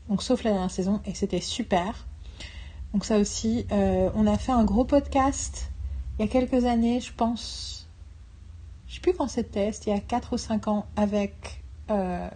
Donc, 0.09 0.23
sauf 0.23 0.43
la 0.43 0.51
dernière 0.51 0.71
saison. 0.71 1.01
Et 1.05 1.13
c'était 1.13 1.41
super. 1.41 2.07
Donc, 2.93 3.03
ça 3.03 3.17
aussi. 3.17 3.65
Euh, 3.73 4.09
on 4.15 4.27
a 4.27 4.37
fait 4.37 4.53
un 4.53 4.63
gros 4.63 4.85
podcast 4.85 5.71
il 6.17 6.25
y 6.25 6.25
a 6.25 6.31
quelques 6.31 6.65
années, 6.65 6.99
je 6.99 7.13
pense 7.13 7.76
sais 8.97 9.01
plus 9.01 9.13
quand 9.13 9.27
c'était, 9.27 9.71
c'était 9.71 9.91
il 9.91 9.93
y 9.93 9.97
a 9.97 10.01
4 10.01 10.33
ou 10.33 10.37
5 10.37 10.67
ans, 10.67 10.85
avec 10.95 11.63
euh, 11.89 12.27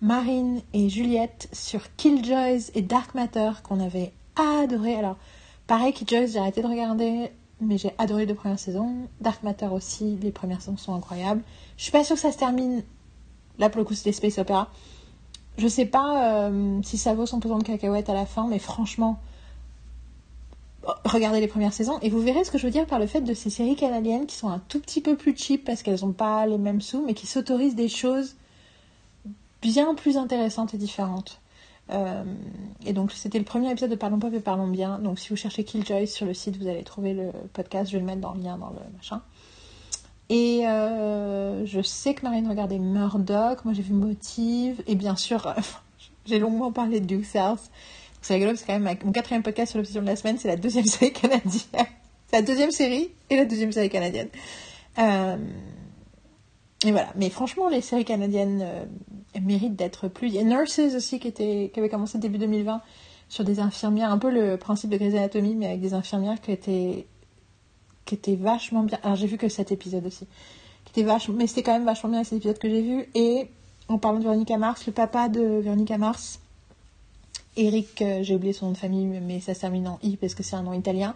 Marine 0.00 0.60
et 0.72 0.88
Juliette 0.88 1.48
sur 1.52 1.94
Killjoys 1.96 2.70
et 2.74 2.82
Dark 2.82 3.14
Matter 3.14 3.50
qu'on 3.62 3.80
avait 3.80 4.12
adoré. 4.36 4.94
Alors, 4.94 5.16
pareil, 5.66 5.92
Killjoys, 5.92 6.28
j'ai 6.28 6.38
arrêté 6.38 6.62
de 6.62 6.66
regarder, 6.66 7.30
mais 7.60 7.78
j'ai 7.78 7.92
adoré 7.98 8.22
les 8.22 8.26
deux 8.26 8.34
premières 8.34 8.58
saisons. 8.58 9.08
Dark 9.20 9.42
Matter 9.42 9.66
aussi, 9.66 10.16
les 10.22 10.32
premières 10.32 10.60
saisons 10.60 10.76
sont 10.76 10.94
incroyables. 10.94 11.42
Je 11.76 11.84
suis 11.84 11.92
pas 11.92 12.04
sûre 12.04 12.16
que 12.16 12.22
ça 12.22 12.32
se 12.32 12.38
termine. 12.38 12.82
Là, 13.58 13.68
pour 13.68 13.78
le 13.78 13.84
coup, 13.84 13.94
c'était 13.94 14.12
Space 14.12 14.38
Opera. 14.38 14.70
Je 15.58 15.68
sais 15.68 15.86
pas 15.86 16.48
euh, 16.48 16.80
si 16.82 16.98
ça 16.98 17.14
vaut 17.14 17.26
son 17.26 17.40
pesant 17.40 17.58
de 17.58 17.64
cacahuètes 17.64 18.08
à 18.08 18.14
la 18.14 18.26
fin, 18.26 18.46
mais 18.46 18.58
franchement, 18.58 19.20
regardez 21.04 21.40
les 21.40 21.48
premières 21.48 21.72
saisons 21.72 21.98
et 22.02 22.10
vous 22.10 22.20
verrez 22.20 22.44
ce 22.44 22.50
que 22.50 22.58
je 22.58 22.66
veux 22.66 22.72
dire 22.72 22.86
par 22.86 22.98
le 22.98 23.06
fait 23.06 23.20
de 23.20 23.34
ces 23.34 23.50
séries 23.50 23.76
canadiennes 23.76 24.26
qui 24.26 24.36
sont 24.36 24.48
un 24.48 24.60
tout 24.68 24.80
petit 24.80 25.00
peu 25.00 25.16
plus 25.16 25.36
cheap 25.36 25.64
parce 25.64 25.82
qu'elles 25.82 26.00
n'ont 26.02 26.12
pas 26.12 26.46
les 26.46 26.58
mêmes 26.58 26.80
sous, 26.80 27.04
mais 27.04 27.14
qui 27.14 27.26
s'autorisent 27.26 27.76
des 27.76 27.88
choses 27.88 28.34
bien 29.60 29.94
plus 29.94 30.16
intéressantes 30.16 30.74
et 30.74 30.78
différentes. 30.78 31.40
Euh, 31.90 32.24
et 32.84 32.92
donc 32.92 33.12
c'était 33.12 33.38
le 33.38 33.44
premier 33.44 33.70
épisode 33.70 33.90
de 33.90 33.96
Parlons 33.96 34.18
Pop 34.18 34.32
et 34.34 34.40
Parlons 34.40 34.68
Bien. 34.68 34.98
Donc 34.98 35.18
si 35.18 35.28
vous 35.28 35.36
cherchez 35.36 35.64
Killjoy 35.64 36.06
sur 36.06 36.26
le 36.26 36.34
site, 36.34 36.56
vous 36.56 36.66
allez 36.66 36.82
trouver 36.82 37.14
le 37.14 37.30
podcast. 37.52 37.90
Je 37.90 37.96
vais 37.96 38.00
le 38.00 38.06
mettre 38.06 38.20
dans 38.20 38.34
le 38.34 38.42
lien 38.42 38.58
dans 38.58 38.70
le 38.70 38.96
machin. 38.96 39.22
Et 40.28 40.66
euh, 40.66 41.66
je 41.66 41.82
sais 41.82 42.14
que 42.14 42.22
Marine 42.22 42.48
regardait 42.48 42.78
Murdoch. 42.78 43.64
Moi 43.64 43.74
j'ai 43.74 43.82
vu 43.82 43.94
Motive. 43.94 44.82
Et 44.86 44.94
bien 44.94 45.16
sûr, 45.16 45.54
j'ai 46.26 46.38
longuement 46.38 46.72
parlé 46.72 47.00
de 47.00 47.06
Duke 47.06 47.26
South. 47.26 47.70
C'est 48.22 48.34
rigolo, 48.34 48.54
c'est 48.54 48.64
quand 48.64 48.78
même 48.78 48.96
mon 49.04 49.12
quatrième 49.12 49.42
podcast 49.42 49.72
sur 49.72 49.78
l'obsession 49.78 50.00
de 50.00 50.06
la 50.06 50.16
semaine, 50.16 50.38
c'est 50.38 50.48
la 50.48 50.56
deuxième 50.56 50.84
série 50.86 51.12
canadienne. 51.12 51.86
c'est 52.28 52.36
la 52.36 52.42
deuxième 52.42 52.70
série 52.70 53.10
et 53.28 53.36
la 53.36 53.44
deuxième 53.44 53.72
série 53.72 53.90
canadienne. 53.90 54.28
Euh, 54.98 55.36
et 56.84 56.92
voilà. 56.92 57.12
Mais 57.16 57.30
franchement, 57.30 57.68
les 57.68 57.80
séries 57.80 58.04
canadiennes 58.04 58.62
euh, 58.62 58.84
méritent 59.40 59.76
d'être 59.76 60.08
plus. 60.08 60.28
Il 60.28 60.34
y 60.34 60.38
a 60.38 60.44
Nurses 60.44 60.94
aussi 60.94 61.18
qui, 61.18 61.28
était, 61.28 61.70
qui 61.74 61.80
avait 61.80 61.88
commencé 61.88 62.18
début 62.18 62.38
2020 62.38 62.80
sur 63.28 63.44
des 63.44 63.60
infirmières, 63.60 64.10
un 64.10 64.18
peu 64.18 64.30
le 64.30 64.56
principe 64.56 64.90
de 64.90 64.98
Grey's 64.98 65.14
Anatomy, 65.14 65.54
mais 65.54 65.66
avec 65.66 65.80
des 65.80 65.94
infirmières 65.94 66.40
qui 66.40 66.52
étaient, 66.52 67.06
qui 68.04 68.14
étaient 68.14 68.36
vachement 68.36 68.82
bien. 68.82 68.98
Alors 69.02 69.16
j'ai 69.16 69.26
vu 69.26 69.38
que 69.38 69.48
cet 69.48 69.72
épisode 69.72 70.06
aussi. 70.06 70.26
Qui 70.84 71.00
était 71.00 71.02
vachement, 71.02 71.34
mais 71.36 71.46
c'était 71.46 71.62
quand 71.62 71.72
même 71.72 71.86
vachement 71.86 72.10
bien 72.10 72.24
cet 72.24 72.34
épisode 72.38 72.58
que 72.58 72.68
j'ai 72.68 72.82
vu. 72.82 73.06
Et 73.14 73.48
en 73.88 73.98
parlant 73.98 74.18
de 74.18 74.24
Véronica 74.24 74.58
Mars, 74.58 74.86
le 74.86 74.92
papa 74.92 75.28
de 75.28 75.40
Véronica 75.40 75.98
Mars 75.98 76.41
Eric, 77.56 78.00
euh, 78.00 78.22
j'ai 78.22 78.34
oublié 78.34 78.52
son 78.52 78.66
nom 78.66 78.72
de 78.72 78.78
famille, 78.78 79.06
mais 79.06 79.40
ça 79.40 79.54
se 79.54 79.60
termine 79.60 79.86
en 79.86 79.98
I 80.02 80.16
parce 80.16 80.34
que 80.34 80.42
c'est 80.42 80.56
un 80.56 80.62
nom 80.62 80.72
italien, 80.72 81.14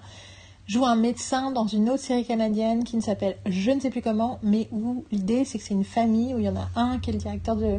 joue 0.66 0.84
un 0.84 0.96
médecin 0.96 1.50
dans 1.50 1.66
une 1.66 1.88
autre 1.88 2.02
série 2.02 2.24
canadienne 2.24 2.84
qui 2.84 2.96
ne 2.96 3.00
s'appelle 3.00 3.36
je 3.46 3.70
ne 3.70 3.80
sais 3.80 3.90
plus 3.90 4.02
comment, 4.02 4.38
mais 4.42 4.68
où 4.70 5.04
l'idée 5.10 5.44
c'est 5.44 5.58
que 5.58 5.64
c'est 5.64 5.74
une 5.74 5.84
famille 5.84 6.34
où 6.34 6.38
il 6.38 6.44
y 6.44 6.48
en 6.48 6.56
a 6.56 6.68
un 6.76 6.98
qui 6.98 7.10
est 7.10 7.12
le 7.14 7.18
directeur 7.18 7.56
de 7.56 7.78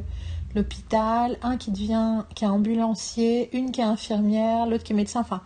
l'hôpital, 0.55 1.37
un 1.43 1.57
qui 1.57 1.71
devient 1.71 2.23
qui 2.33 2.45
est 2.45 2.47
ambulancier, 2.47 3.55
une 3.55 3.71
qui 3.71 3.81
est 3.81 3.85
infirmière, 3.85 4.65
l'autre 4.65 4.83
qui 4.83 4.93
est 4.93 4.95
médecin, 4.95 5.21
enfin 5.21 5.41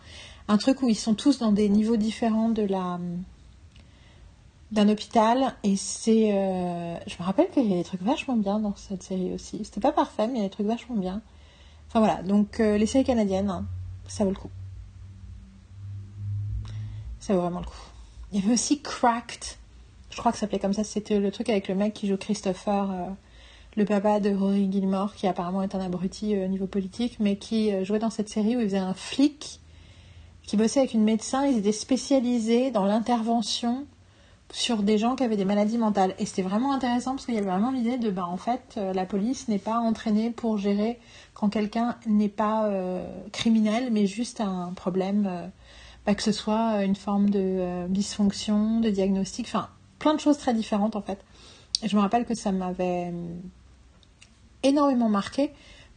un 0.48 0.58
truc 0.58 0.82
où 0.82 0.88
ils 0.88 0.96
sont 0.96 1.14
tous 1.14 1.40
dans 1.40 1.52
des 1.52 1.68
niveaux 1.68 1.98
différents 1.98 2.50
de 2.50 2.64
la 2.64 3.00
d'un 4.72 4.88
hôpital. 4.88 5.56
Et 5.64 5.76
c'est 5.76 6.32
euh, 6.34 6.96
je 7.08 7.16
me 7.20 7.26
rappelle 7.26 7.50
qu'il 7.50 7.70
y 7.70 7.74
a 7.74 7.78
des 7.78 7.84
trucs 7.84 8.04
vachement 8.04 8.38
bien 8.38 8.60
dans 8.60 8.76
cette 8.78 9.04
série 9.04 9.34
aussi. 9.34 9.60
C'était 9.66 9.82
pas 9.82 9.92
parfait 9.92 10.28
mais 10.28 10.36
il 10.36 10.38
y 10.38 10.46
a 10.46 10.48
des 10.48 10.54
trucs 10.54 10.68
vachement 10.68 10.96
bien 10.96 11.22
Enfin 11.92 12.00
voilà, 12.00 12.24
donc 12.24 12.62
euh, 12.62 12.78
les 12.78 12.86
séries 12.86 13.04
canadiennes, 13.04 13.50
hein, 13.50 13.66
ça 14.08 14.24
vaut 14.24 14.30
le 14.30 14.38
coup. 14.38 14.50
Ça 17.20 17.34
vaut 17.34 17.42
vraiment 17.42 17.60
le 17.60 17.66
coup. 17.66 17.74
Il 18.32 18.40
y 18.40 18.44
avait 18.44 18.54
aussi 18.54 18.82
Cracked, 18.82 19.44
je 20.10 20.16
crois 20.16 20.32
que 20.32 20.38
ça 20.38 20.46
s'appelait 20.46 20.60
comme 20.60 20.72
ça, 20.72 20.86
c'était 20.86 21.20
le 21.20 21.32
truc 21.32 21.50
avec 21.50 21.68
le 21.68 21.76
mec 21.76 21.94
qui 21.94 22.08
joue 22.08 22.16
Christopher, 22.16 22.90
euh, 22.90 23.10
le 23.76 23.84
papa 23.84 24.22
de 24.22 24.34
Rory 24.34 24.72
Gilmore, 24.72 25.16
qui 25.16 25.28
apparemment 25.28 25.64
est 25.64 25.76
un 25.76 25.82
abruti 25.82 26.34
euh, 26.34 26.46
au 26.46 26.48
niveau 26.48 26.66
politique, 26.66 27.18
mais 27.20 27.36
qui 27.36 27.74
jouait 27.84 28.00
dans 28.00 28.10
cette 28.10 28.30
série 28.30 28.56
où 28.56 28.62
il 28.62 28.68
faisait 28.68 28.78
un 28.78 28.94
flic 28.94 29.60
qui 30.44 30.56
bossait 30.56 30.80
avec 30.80 30.94
une 30.94 31.04
médecin, 31.04 31.46
ils 31.46 31.58
étaient 31.58 31.74
spécialisés 31.74 32.72
dans 32.72 32.86
l'intervention 32.86 33.86
sur 34.54 34.84
des 34.84 34.98
gens 34.98 35.16
qui 35.16 35.24
avaient 35.24 35.38
des 35.38 35.46
maladies 35.46 35.78
mentales. 35.78 36.14
Et 36.20 36.26
c'était 36.26 36.42
vraiment 36.42 36.74
intéressant 36.74 37.12
parce 37.12 37.26
qu'il 37.26 37.36
y 37.36 37.38
avait 37.38 37.50
vraiment 37.50 37.72
l'idée 37.72 37.98
de, 37.98 38.10
bah, 38.12 38.26
en 38.26 38.38
fait, 38.38 38.80
la 38.94 39.06
police 39.06 39.48
n'est 39.48 39.60
pas 39.60 39.78
entraînée 39.78 40.30
pour 40.30 40.58
gérer 40.58 41.00
quand 41.34 41.50
quelqu'un 41.50 41.96
n'est 42.06 42.30
pas 42.30 42.66
euh, 42.66 43.04
criminel, 43.32 43.90
mais 43.92 44.06
juste 44.06 44.42
un 44.42 44.74
problème, 44.76 45.28
euh, 45.28 45.48
bah, 46.06 46.16
que 46.16 46.24
ce 46.24 46.32
soit 46.32 46.84
une 46.84 46.96
forme 46.96 47.30
de 47.30 47.40
euh, 47.40 47.88
dysfonction, 47.88 48.80
de 48.80 48.90
diagnostic, 48.90 49.48
enfin 49.48 49.70
plein 50.00 50.14
de 50.14 50.20
choses 50.20 50.38
très 50.38 50.54
différentes 50.54 50.96
en 50.96 51.02
fait. 51.02 51.20
Et 51.84 51.88
je 51.88 51.96
me 51.96 52.02
rappelle 52.02 52.26
que 52.26 52.36
ça 52.36 52.52
m'avait 52.52 53.14
énormément 54.64 55.10
marqué 55.10 55.52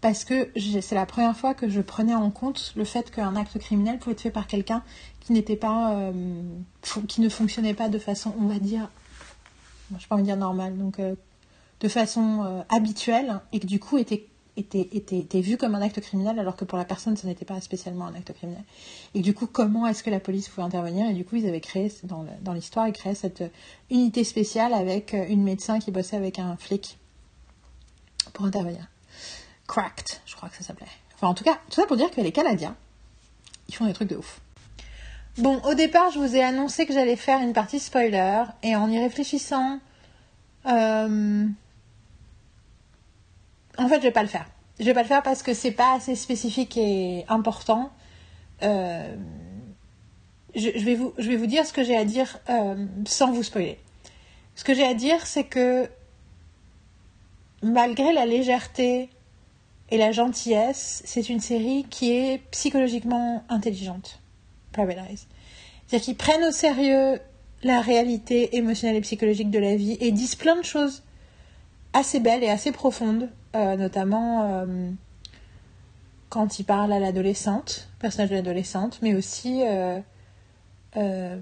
parce 0.05 0.27
que 0.27 0.51
c'est 0.83 0.95
la 0.95 1.07
première 1.07 1.35
fois 1.35 1.55
que 1.55 1.71
je 1.71 1.81
prenais 1.81 2.15
en 2.15 2.31
compte 2.31 2.75
le 2.77 2.85
fait 2.85 3.11
qu'un 3.11 3.37
acte 3.37 3.59
criminel 3.59 3.99
pouvait 3.99 4.13
être 4.13 4.21
fait 4.21 4.31
par 4.31 4.47
quelqu'un 4.47 4.83
qui 5.21 5.33
n'était 5.33 5.57
pas, 5.57 5.95
euh, 5.95 6.13
qui 7.09 7.23
ne 7.23 7.31
fonctionnait 7.31 7.73
pas 7.73 7.89
de 7.89 7.99
façon, 7.99 8.35
on 8.39 8.45
va 8.45 8.59
dire, 8.59 8.91
je 9.89 9.95
ne 9.95 10.07
pas 10.07 10.17
envie 10.17 10.25
dire 10.25 10.37
normale, 10.37 10.77
donc 10.77 10.99
euh, 10.99 11.15
de 11.81 11.89
façon 11.89 12.45
euh, 12.45 12.61
habituelle 12.69 13.41
et 13.55 13.61
que 13.61 13.67
du 13.67 13.81
coup 13.81 13.97
était 13.97 14.27
était, 14.59 14.91
était, 14.93 15.41
vu 15.41 15.57
comme 15.57 15.75
un 15.75 15.81
acte 15.81 16.03
criminel 16.03 16.39
alors 16.39 16.57
que 16.57 16.67
pour 16.67 16.77
la 16.77 16.85
personne 16.85 17.17
ce 17.17 17.27
n'était 17.27 17.47
pas 17.47 17.59
spécialement 17.63 18.07
un 18.07 18.15
acte 18.15 18.35
criminel. 18.35 18.63
Et 19.15 19.21
du 19.21 19.33
coup, 19.33 19.47
comment 19.47 19.87
est-ce 19.87 20.03
que 20.03 20.11
la 20.11 20.21
police 20.21 20.51
pouvait 20.51 20.67
intervenir? 20.67 21.09
Et 21.09 21.15
du 21.15 21.25
coup, 21.25 21.37
ils 21.37 21.49
avaient 21.49 21.63
créé, 21.63 21.91
dans, 22.03 22.27
dans 22.43 22.53
l'histoire, 22.53 22.87
ils 22.89 22.93
créaient 22.93 23.15
cette 23.15 23.43
unité 23.91 24.23
spéciale 24.23 24.75
avec 24.75 25.15
une 25.15 25.43
médecin 25.43 25.79
qui 25.79 25.91
bossait 25.91 26.17
avec 26.17 26.39
un 26.39 26.59
flic 26.59 26.99
pour 28.35 28.45
intervenir. 28.45 28.87
Cracked, 29.67 30.21
je 30.27 30.35
crois 30.37 30.49
que 30.49 30.57
ça 30.57 30.63
s'appelait. 30.63 30.87
Enfin, 31.15 31.29
en 31.29 31.35
tout 31.35 31.45
cas, 31.45 31.59
tout 31.71 31.81
ça 31.81 31.87
pour 31.87 31.97
dire 31.97 32.11
que 32.11 32.21
les 32.21 32.33
Canadiens, 32.33 32.77
ils 33.69 33.75
font 33.75 33.87
des 33.87 33.93
trucs 33.93 34.09
de 34.09 34.17
ouf. 34.17 34.41
Bon, 35.39 35.61
au 35.65 35.75
départ, 35.75 36.11
je 36.13 36.19
vous 36.19 36.37
ai 36.37 36.43
annoncé 36.43 36.87
que 36.87 36.93
j'allais 36.93 37.17
faire 37.17 37.41
une 37.41 37.53
partie 37.53 37.81
spoiler, 37.81 38.45
et 38.63 38.77
en 38.77 38.89
y 38.91 38.99
réfléchissant, 38.99 39.81
euh, 40.67 41.47
en 43.79 43.89
fait, 43.89 43.97
je 43.97 44.03
vais 44.03 44.11
pas 44.13 44.23
le 44.23 44.29
faire. 44.29 44.47
Je 44.79 44.85
vais 44.85 44.95
pas 44.95 45.03
le 45.03 45.09
faire 45.09 45.23
parce 45.23 45.43
que 45.43 45.55
c'est 45.55 45.73
pas 45.73 45.95
assez 45.95 46.15
spécifique 46.15 46.77
et 46.77 47.25
important. 47.29 47.93
Euh, 48.63 49.15
je, 50.55 50.71
vais 50.71 50.95
vous, 50.95 51.13
je 51.19 51.29
vais 51.29 51.37
vous 51.37 51.47
dire 51.47 51.67
ce 51.67 51.73
que 51.73 51.85
j'ai 51.85 51.97
à 51.97 52.05
dire 52.05 52.39
euh, 52.49 52.87
sans 53.07 53.33
vous 53.33 53.43
spoiler. 53.43 53.79
Ce 54.57 54.65
que 54.65 54.75
j'ai 54.75 54.87
à 54.87 54.95
dire, 54.95 55.27
c'est 55.27 55.45
que 55.45 55.89
malgré 57.63 58.13
la 58.13 58.27
légèreté 58.27 59.11
et 59.91 59.99
la 59.99 60.13
gentillesse, 60.13 61.03
c'est 61.05 61.29
une 61.29 61.41
série 61.41 61.85
qui 61.91 62.13
est 62.13 62.39
psychologiquement 62.51 63.45
intelligente. 63.49 64.21
Eyes. 64.77 65.27
C'est-à-dire 65.87 66.05
qu'ils 66.05 66.17
prennent 66.17 66.45
au 66.45 66.51
sérieux 66.51 67.21
la 67.63 67.81
réalité 67.81 68.57
émotionnelle 68.57 68.97
et 68.97 69.01
psychologique 69.01 69.51
de 69.51 69.59
la 69.59 69.77
vie 69.77 69.97
et 70.01 70.11
disent 70.13 70.35
plein 70.35 70.57
de 70.57 70.65
choses 70.65 71.03
assez 71.93 72.21
belles 72.21 72.43
et 72.43 72.51
assez 72.51 72.73
profondes, 72.73 73.31
euh, 73.55 73.77
notamment 73.77 74.51
euh, 74.51 74.91
quand 76.29 76.59
ils 76.59 76.65
parlent 76.65 76.93
à 76.93 76.99
l'adolescente, 76.99 77.89
personnage 78.01 78.31
de 78.31 78.35
l'adolescente, 78.35 78.99
mais 79.01 79.15
aussi 79.15 79.63
euh, 79.65 81.39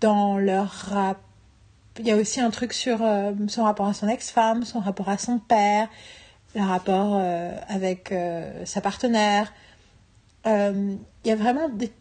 dans 0.00 0.38
leur 0.38 0.70
rap. 0.70 1.18
Il 1.98 2.06
y 2.06 2.12
a 2.12 2.16
aussi 2.16 2.40
un 2.40 2.50
truc 2.50 2.74
sur 2.74 2.98
son 3.48 3.64
rapport 3.64 3.86
à 3.86 3.94
son 3.94 4.06
ex-femme, 4.06 4.64
son 4.64 4.80
rapport 4.80 5.08
à 5.08 5.16
son 5.16 5.38
père, 5.38 5.88
le 6.56 6.62
rapport 6.62 7.16
euh, 7.16 7.54
avec 7.68 8.10
euh, 8.10 8.64
sa 8.64 8.80
partenaire. 8.80 9.52
Euh, 10.46 10.96
il 11.24 11.28
y 11.28 11.30
a 11.30 11.36
vraiment 11.36 11.68
des... 11.68 11.92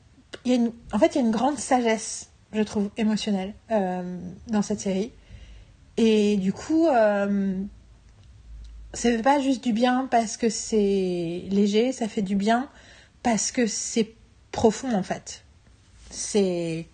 y 0.46 0.54
a 0.54 0.56
une... 0.56 0.72
En 0.94 1.00
fait, 1.00 1.14
il 1.14 1.16
y 1.16 1.22
a 1.22 1.26
une 1.26 1.32
grande 1.32 1.58
sagesse, 1.60 2.30
je 2.54 2.62
trouve, 2.62 2.90
émotionnelle 2.98 3.54
dans 3.70 4.62
cette 4.62 4.80
série. 4.80 5.12
Et 5.98 6.38
du 6.38 6.54
coup, 6.54 6.88
ça 6.88 7.28
fait 8.94 9.22
pas 9.22 9.40
juste 9.40 9.64
du 9.64 9.74
bien 9.74 10.08
parce 10.10 10.38
que 10.38 10.50
c'est 10.50 11.44
léger, 11.50 11.92
ça 11.92 12.08
fait 12.08 12.22
du 12.22 12.36
bien 12.36 12.70
parce 13.24 13.52
que 13.52 13.68
c'est 13.68 14.14
profond 14.52 14.94
en 14.94 15.04
fait. 15.04 15.44
C'est 16.12 16.88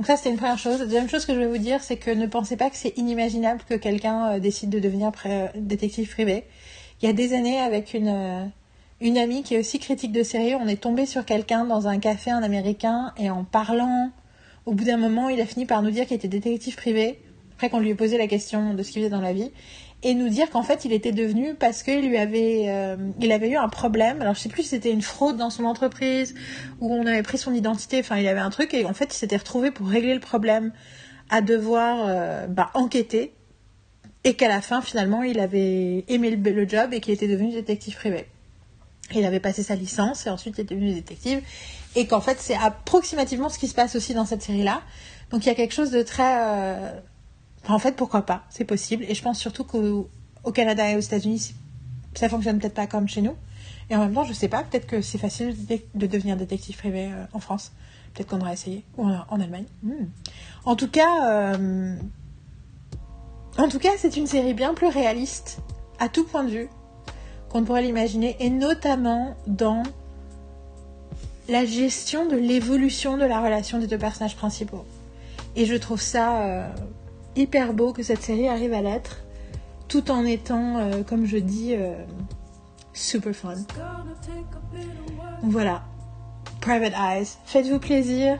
donc 0.00 0.06
ça, 0.06 0.16
c'était 0.16 0.30
une 0.30 0.38
première 0.38 0.56
chose. 0.56 0.78
La 0.78 0.86
deuxième 0.86 1.10
chose 1.10 1.26
que 1.26 1.34
je 1.34 1.38
vais 1.38 1.46
vous 1.46 1.58
dire, 1.58 1.82
c'est 1.82 1.98
que 1.98 2.10
ne 2.10 2.26
pensez 2.26 2.56
pas 2.56 2.70
que 2.70 2.76
c'est 2.76 2.96
inimaginable 2.96 3.60
que 3.68 3.74
quelqu'un 3.74 4.30
euh, 4.30 4.38
décide 4.38 4.70
de 4.70 4.78
devenir 4.78 5.12
détective 5.54 6.08
privé. 6.08 6.44
Il 7.02 7.06
y 7.06 7.08
a 7.10 7.12
des 7.12 7.34
années, 7.34 7.60
avec 7.60 7.92
une, 7.92 8.08
euh, 8.08 8.46
une 9.02 9.18
amie 9.18 9.42
qui 9.42 9.56
est 9.56 9.58
aussi 9.58 9.78
critique 9.78 10.12
de 10.12 10.22
série, 10.22 10.54
on 10.54 10.66
est 10.68 10.80
tombé 10.80 11.04
sur 11.04 11.26
quelqu'un 11.26 11.66
dans 11.66 11.86
un 11.86 11.98
café, 11.98 12.30
un 12.30 12.42
américain, 12.42 13.12
et 13.18 13.28
en 13.28 13.44
parlant, 13.44 14.10
au 14.64 14.72
bout 14.72 14.84
d'un 14.84 14.96
moment, 14.96 15.28
il 15.28 15.38
a 15.38 15.44
fini 15.44 15.66
par 15.66 15.82
nous 15.82 15.90
dire 15.90 16.06
qu'il 16.06 16.16
était 16.16 16.28
détective 16.28 16.76
privé, 16.76 17.18
après 17.56 17.68
qu'on 17.68 17.78
lui 17.78 17.90
ait 17.90 17.94
posé 17.94 18.16
la 18.16 18.26
question 18.26 18.72
de 18.72 18.82
ce 18.82 18.92
qu'il 18.92 19.02
faisait 19.02 19.10
dans 19.10 19.20
la 19.20 19.34
vie 19.34 19.50
et 20.02 20.14
nous 20.14 20.28
dire 20.28 20.50
qu'en 20.50 20.62
fait 20.62 20.84
il 20.84 20.92
était 20.92 21.12
devenu 21.12 21.54
parce 21.54 21.82
qu'il 21.82 22.08
lui 22.08 22.16
avait 22.16 22.66
euh, 22.68 22.96
il 23.20 23.32
avait 23.32 23.50
eu 23.50 23.56
un 23.56 23.68
problème. 23.68 24.22
Alors 24.22 24.34
je 24.34 24.40
sais 24.40 24.48
plus 24.48 24.62
si 24.62 24.70
c'était 24.70 24.92
une 24.92 25.02
fraude 25.02 25.36
dans 25.36 25.50
son 25.50 25.64
entreprise 25.64 26.34
ou 26.80 26.92
on 26.92 27.06
avait 27.06 27.22
pris 27.22 27.38
son 27.38 27.52
identité. 27.52 28.00
Enfin 28.00 28.16
il 28.16 28.26
avait 28.26 28.40
un 28.40 28.50
truc 28.50 28.72
et 28.72 28.84
en 28.84 28.94
fait 28.94 29.12
il 29.14 29.16
s'était 29.16 29.36
retrouvé 29.36 29.70
pour 29.70 29.88
régler 29.88 30.14
le 30.14 30.20
problème 30.20 30.72
à 31.28 31.42
devoir 31.42 32.06
euh, 32.08 32.46
bah, 32.46 32.70
enquêter 32.74 33.34
et 34.24 34.34
qu'à 34.34 34.48
la 34.48 34.60
fin 34.60 34.80
finalement 34.80 35.22
il 35.22 35.38
avait 35.38 36.04
aimé 36.08 36.30
le, 36.30 36.68
job 36.68 36.92
et 36.92 37.00
qu'il 37.00 37.12
était 37.12 37.28
devenu 37.28 37.52
détective 37.52 37.94
privé. 37.94 38.26
Il 39.14 39.24
avait 39.24 39.40
passé 39.40 39.62
sa 39.62 39.74
licence 39.74 40.26
et 40.26 40.30
ensuite 40.30 40.56
il 40.56 40.62
était 40.62 40.74
devenu 40.74 40.94
détective 40.94 41.42
et 41.94 42.06
qu'en 42.06 42.20
fait 42.20 42.38
c'est 42.40 42.56
approximativement 42.56 43.48
ce 43.48 43.58
qui 43.58 43.66
se 43.66 43.74
passe 43.74 43.96
aussi 43.96 44.14
dans 44.14 44.24
cette 44.24 44.42
série 44.42 44.62
là 44.62 44.82
donc 45.30 45.44
il 45.44 45.48
y 45.48 45.52
a 45.52 45.54
quelque 45.54 45.74
chose 45.74 45.90
de 45.90 46.02
très 46.02 46.36
euh, 46.38 46.92
en 47.68 47.78
fait, 47.78 47.96
pourquoi 47.96 48.22
pas? 48.22 48.42
C'est 48.50 48.64
possible. 48.64 49.04
Et 49.08 49.14
je 49.14 49.22
pense 49.22 49.38
surtout 49.38 49.64
qu'au 49.64 50.08
Canada 50.52 50.88
et 50.88 50.96
aux 50.96 51.00
États-Unis, 51.00 51.54
ça 52.14 52.28
fonctionne 52.28 52.58
peut-être 52.58 52.74
pas 52.74 52.86
comme 52.86 53.08
chez 53.08 53.22
nous. 53.22 53.34
Et 53.90 53.96
en 53.96 54.00
même 54.00 54.14
temps, 54.14 54.24
je 54.24 54.32
sais 54.32 54.48
pas, 54.48 54.62
peut-être 54.62 54.86
que 54.86 55.02
c'est 55.02 55.18
facile 55.18 55.54
de 55.94 56.06
devenir 56.06 56.36
détective 56.36 56.76
privé 56.76 57.10
euh, 57.12 57.24
en 57.32 57.40
France. 57.40 57.72
Peut-être 58.14 58.28
qu'on 58.28 58.40
aurait 58.40 58.52
essayé. 58.52 58.84
Ou 58.96 59.04
en, 59.04 59.40
Allemagne. 59.40 59.66
Hmm. 59.82 60.06
En 60.64 60.76
tout 60.76 60.88
cas, 60.88 61.30
euh, 61.30 61.96
en 63.58 63.68
tout 63.68 63.78
cas, 63.78 63.90
c'est 63.98 64.16
une 64.16 64.26
série 64.26 64.54
bien 64.54 64.74
plus 64.74 64.86
réaliste 64.86 65.58
à 65.98 66.08
tout 66.08 66.24
point 66.24 66.44
de 66.44 66.50
vue 66.50 66.68
qu'on 67.50 67.64
pourrait 67.64 67.82
l'imaginer, 67.82 68.36
et 68.38 68.48
notamment 68.48 69.34
dans 69.48 69.82
la 71.48 71.64
gestion 71.64 72.26
de 72.26 72.36
l'évolution 72.36 73.16
de 73.16 73.24
la 73.24 73.40
relation 73.40 73.78
des 73.78 73.88
deux 73.88 73.98
personnages 73.98 74.36
principaux. 74.36 74.84
Et 75.56 75.66
je 75.66 75.74
trouve 75.74 76.00
ça 76.00 76.42
euh, 76.42 76.68
hyper 77.36 77.72
beau 77.72 77.92
que 77.92 78.02
cette 78.02 78.22
série 78.22 78.48
arrive 78.48 78.72
à 78.72 78.82
l'être, 78.82 79.18
tout 79.88 80.10
en 80.10 80.24
étant, 80.24 80.78
euh, 80.78 81.02
comme 81.02 81.26
je 81.26 81.36
dis, 81.36 81.74
euh, 81.74 81.94
super 82.92 83.34
fun. 83.34 83.54
Voilà, 85.42 85.82
Private 86.60 86.94
Eyes, 86.94 87.26
faites-vous 87.44 87.78
plaisir, 87.78 88.38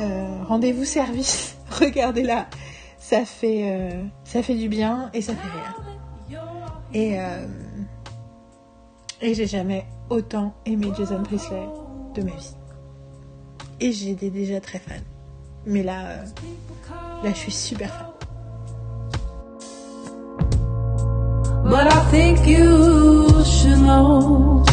euh, 0.00 0.42
rendez-vous 0.44 0.84
service, 0.84 1.56
regardez-la, 1.70 2.48
ça 2.98 3.24
fait, 3.24 3.92
ça 4.24 4.42
fait 4.42 4.54
du 4.54 4.68
bien 4.68 5.10
et 5.12 5.20
ça 5.20 5.34
fait 5.34 5.48
rire. 5.48 6.40
Et, 6.94 7.18
et 9.20 9.34
j'ai 9.34 9.46
jamais 9.46 9.86
autant 10.08 10.54
aimé 10.66 10.88
Jason 10.96 11.22
Priestley 11.22 11.66
de 12.14 12.22
ma 12.22 12.30
vie. 12.30 12.54
Et 13.80 13.92
j'étais 13.92 14.30
déjà 14.30 14.60
très 14.60 14.78
fan. 14.78 15.02
Mais 15.66 15.82
là, 15.82 16.24
Là, 17.22 17.30
je 17.30 17.38
suis 17.38 17.52
super 17.52 17.88
fan. 17.88 18.06
But 21.64 21.86
I 21.86 22.00
think 22.10 22.46
you 22.46 23.44
should 23.44 23.78
know 23.78 24.64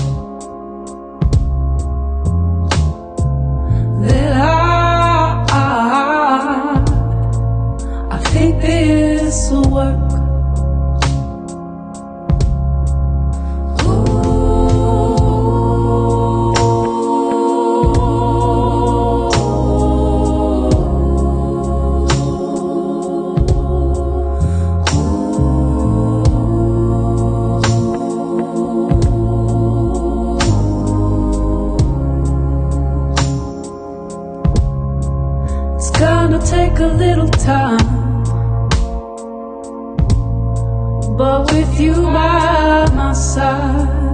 a 36.79 36.87
little 36.87 37.29
time. 37.29 38.23
But 41.15 41.51
with 41.51 41.79
you 41.79 41.93
by 41.93 42.89
my 42.95 43.13
side, 43.13 44.08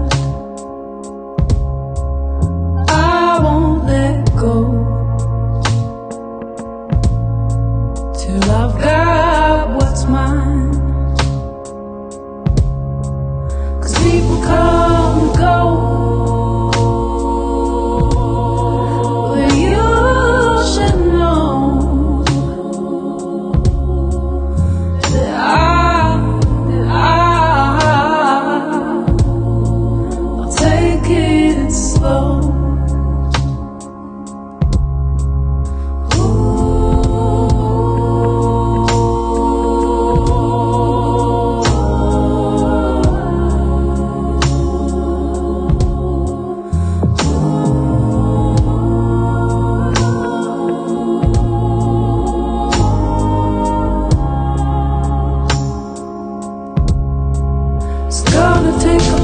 It's 58.07 58.21
gonna 58.21 58.79
take 58.79 59.14